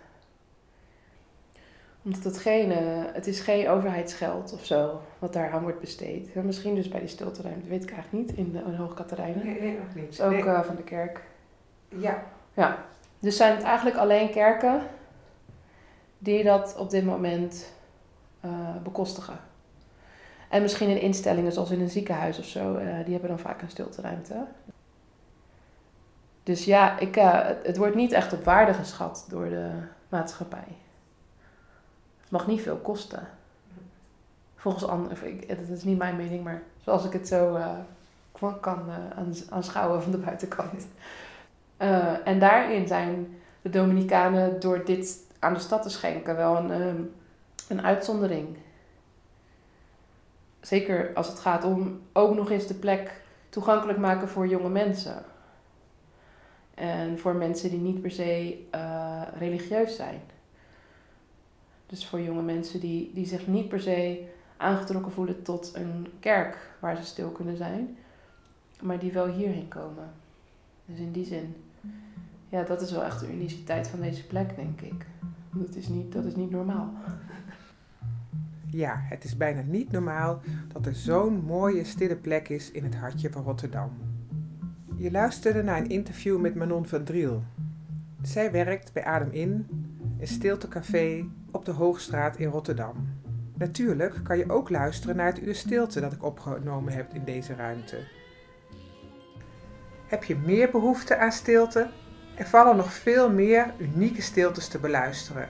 omdat 2.05 2.25
het 2.25 2.39
geen, 2.39 2.71
uh, 2.71 2.77
het 3.13 3.27
is 3.27 3.41
geen 3.41 3.69
overheidsgeld 3.69 4.53
of 4.53 4.65
zo 4.65 5.01
wat 5.19 5.33
daar 5.33 5.51
aan 5.51 5.63
wordt 5.63 5.81
besteed. 5.81 6.35
misschien 6.35 6.75
dus 6.75 6.89
bij 6.89 7.01
die 7.01 7.09
stilteruimte, 7.09 7.69
weet 7.69 7.83
ik 7.83 7.91
eigenlijk 7.91 8.27
niet, 8.27 8.37
in, 8.37 8.53
de, 8.53 8.59
in 8.59 8.75
Hoge 8.75 8.95
Katerijnen. 8.95 9.47
Nee, 9.47 9.61
nee, 9.61 9.79
ook 9.79 9.95
niet. 9.95 10.23
ook 10.23 10.31
nee. 10.31 10.43
uh, 10.43 10.63
van 10.63 10.77
de 10.77 10.83
kerk. 10.83 11.21
Ja. 11.89 12.23
Ja. 12.55 12.85
Dus 13.19 13.37
zijn 13.37 13.55
het 13.55 13.65
eigenlijk 13.65 13.97
alleen 13.97 14.31
kerken 14.31 14.83
die 16.19 16.45
dat 16.45 16.77
op 16.79 16.91
dit 16.91 17.05
moment 17.05 17.73
uh, 18.45 18.51
bekostigen. 18.83 19.39
En 20.49 20.63
misschien 20.63 20.89
in 20.89 21.01
instellingen 21.01 21.53
zoals 21.53 21.71
in 21.71 21.81
een 21.81 21.91
ziekenhuis 21.91 22.39
of 22.39 22.45
zo, 22.45 22.79
die 22.79 23.13
hebben 23.13 23.29
dan 23.29 23.39
vaak 23.39 23.63
een 23.63 23.71
stilteruimte. 23.71 24.47
Dus 26.45 26.65
ja, 26.65 26.99
ik, 26.99 27.15
het, 27.15 27.67
het 27.67 27.77
wordt 27.77 27.95
niet 27.95 28.13
echt 28.13 28.33
op 28.33 28.45
waarde 28.45 28.75
geschat 28.75 29.27
door 29.29 29.49
de 29.49 29.71
maatschappij 30.09 30.77
mag 32.35 32.47
niet 32.47 32.61
veel 32.61 32.77
kosten. 32.77 33.29
Volgens 34.57 34.85
anderen, 34.85 35.47
dat 35.49 35.69
is 35.69 35.83
niet 35.83 35.99
mijn 35.99 36.17
mening, 36.17 36.45
maar 36.45 36.63
zoals 36.81 37.05
ik 37.05 37.13
het 37.13 37.29
zo 37.29 37.57
uh, 37.57 38.53
kan 38.61 38.83
uh, 38.89 39.35
aanschouwen 39.51 40.03
van 40.03 40.13
de 40.13 40.19
buitenkant. 40.19 40.87
En 42.25 42.39
daarin 42.39 42.87
zijn 42.87 43.39
de 43.63 43.71
Dominicanen 43.71 44.61
door 44.61 44.85
dit 44.85 45.19
aan 45.39 45.55
de 45.55 45.61
stad 45.61 45.83
te 45.83 45.91
schenken 45.91 46.37
wel 46.37 46.57
een, 46.57 46.71
um, 46.71 47.15
een 47.69 47.83
uitzondering. 47.83 48.57
Zeker 50.61 51.11
als 51.15 51.29
het 51.29 51.39
gaat 51.39 51.65
om 51.65 52.01
ook 52.13 52.35
nog 52.35 52.51
eens 52.51 52.67
de 52.67 52.75
plek 52.75 53.23
toegankelijk 53.49 53.99
maken 53.99 54.29
voor 54.29 54.47
jonge 54.47 54.69
mensen. 54.69 55.25
En 56.75 57.19
voor 57.19 57.35
mensen 57.35 57.71
die 57.71 57.79
niet 57.79 58.01
per 58.01 58.11
se 58.11 58.59
religieus 59.39 59.97
zijn. 59.97 60.21
Dus 61.87 62.07
voor 62.07 62.21
jonge 62.21 62.43
mensen 62.43 62.81
die, 62.81 63.11
die 63.15 63.27
zich 63.27 63.47
niet 63.47 63.69
per 63.69 63.81
se 63.81 64.29
aangetrokken 64.57 65.13
voelen 65.13 65.43
tot 65.43 65.71
een 65.75 66.07
kerk 66.21 66.77
waar 66.81 66.97
ze 66.97 67.03
stil 67.03 67.31
kunnen 67.31 67.57
zijn, 67.57 67.97
maar 68.83 68.99
die 68.99 69.13
wel 69.13 69.27
hierheen 69.27 69.69
komen. 69.69 70.13
Dus 70.87 70.99
in 70.99 71.13
die 71.13 71.25
zin, 71.25 71.55
ja, 72.49 72.63
dat 72.63 72.81
is 72.81 72.91
wel 72.91 73.05
echt 73.05 73.21
de 73.21 73.33
uniciteit 73.33 73.89
van 73.89 74.01
deze 74.01 74.27
plek, 74.27 74.57
denk 74.57 74.81
ik. 74.81 75.07
Dat 75.53 75.75
is 75.75 75.89
niet, 75.89 76.13
dat 76.13 76.25
is 76.25 76.35
niet 76.35 76.51
normaal. 76.51 76.93
Ja, 78.67 79.01
het 79.09 79.25
is 79.25 79.37
bijna 79.37 79.63
niet 79.63 79.91
normaal 79.91 80.41
dat 80.73 80.87
er 80.87 80.95
zo'n 80.95 81.45
mooie 81.45 81.85
stille 81.85 82.17
plek 82.17 82.49
is 82.49 82.71
in 82.71 82.85
het 82.85 82.95
hartje 82.95 83.31
van 83.31 83.43
Rotterdam. 83.43 83.91
Je 84.97 85.11
luisterde 85.11 85.63
naar 85.63 85.79
een 85.79 85.89
interview 85.89 86.41
met 86.41 86.55
Manon 86.55 86.87
van 86.87 87.05
Driel. 87.05 87.43
Zij 88.23 88.53
werkt 88.53 88.93
bij 88.93 89.05
Adem 89.05 89.31
In, 89.31 89.67
een 90.19 90.27
stiltecafé 90.27 91.25
op 91.51 91.65
de 91.65 91.71
Hoogstraat 91.71 92.37
in 92.37 92.49
Rotterdam. 92.49 93.09
Natuurlijk 93.55 94.21
kan 94.23 94.39
je 94.39 94.51
ook 94.51 94.71
luisteren 94.71 95.17
naar 95.17 95.27
het 95.27 95.43
uur 95.43 95.55
stilte 95.55 96.01
dat 96.01 96.13
ik 96.13 96.25
opgenomen 96.25 96.93
heb 96.93 97.15
in 97.15 97.25
deze 97.25 97.55
ruimte. 97.55 97.97
Heb 100.07 100.25
je 100.25 100.37
meer 100.37 100.71
behoefte 100.71 101.17
aan 101.17 101.33
stilte? 101.33 101.91
Er 102.35 102.47
vallen 102.47 102.77
nog 102.77 102.93
veel 102.93 103.31
meer 103.33 103.75
unieke 103.79 104.23
stiltes 104.23 104.69
te 104.69 104.79
beluisteren. 104.79 105.49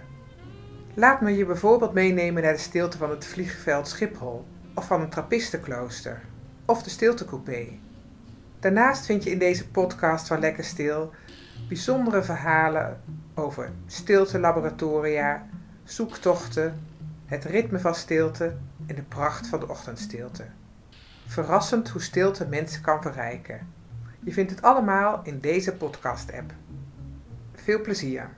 Laat 0.94 1.20
me 1.20 1.36
je 1.36 1.46
bijvoorbeeld 1.46 1.92
meenemen 1.92 2.42
naar 2.42 2.52
de 2.52 2.58
stilte 2.58 2.98
van 2.98 3.10
het 3.10 3.26
vliegveld 3.26 3.88
Schiphol 3.88 4.44
of 4.74 4.86
van 4.86 5.00
een 5.00 5.10
trappistenklooster 5.10 6.20
of 6.64 6.82
de 6.82 6.90
stiltecoupé. 6.90 7.83
Daarnaast 8.64 9.06
vind 9.06 9.24
je 9.24 9.30
in 9.30 9.38
deze 9.38 9.68
podcast 9.68 10.26
van 10.26 10.40
Lekker 10.40 10.64
Stil 10.64 11.10
bijzondere 11.68 12.22
verhalen 12.22 13.00
over 13.34 13.70
stiltelaboratoria, 13.86 15.46
zoektochten, 15.82 16.80
het 17.26 17.44
ritme 17.44 17.78
van 17.78 17.94
stilte 17.94 18.56
en 18.86 18.94
de 18.94 19.02
pracht 19.02 19.46
van 19.46 19.60
de 19.60 19.68
ochtendstilte. 19.68 20.44
Verrassend 21.26 21.88
hoe 21.88 22.00
stilte 22.00 22.46
mensen 22.46 22.82
kan 22.82 23.02
verrijken. 23.02 23.68
Je 24.20 24.32
vindt 24.32 24.50
het 24.50 24.62
allemaal 24.62 25.20
in 25.24 25.40
deze 25.40 25.72
podcast-app. 25.72 26.52
Veel 27.54 27.80
plezier! 27.80 28.30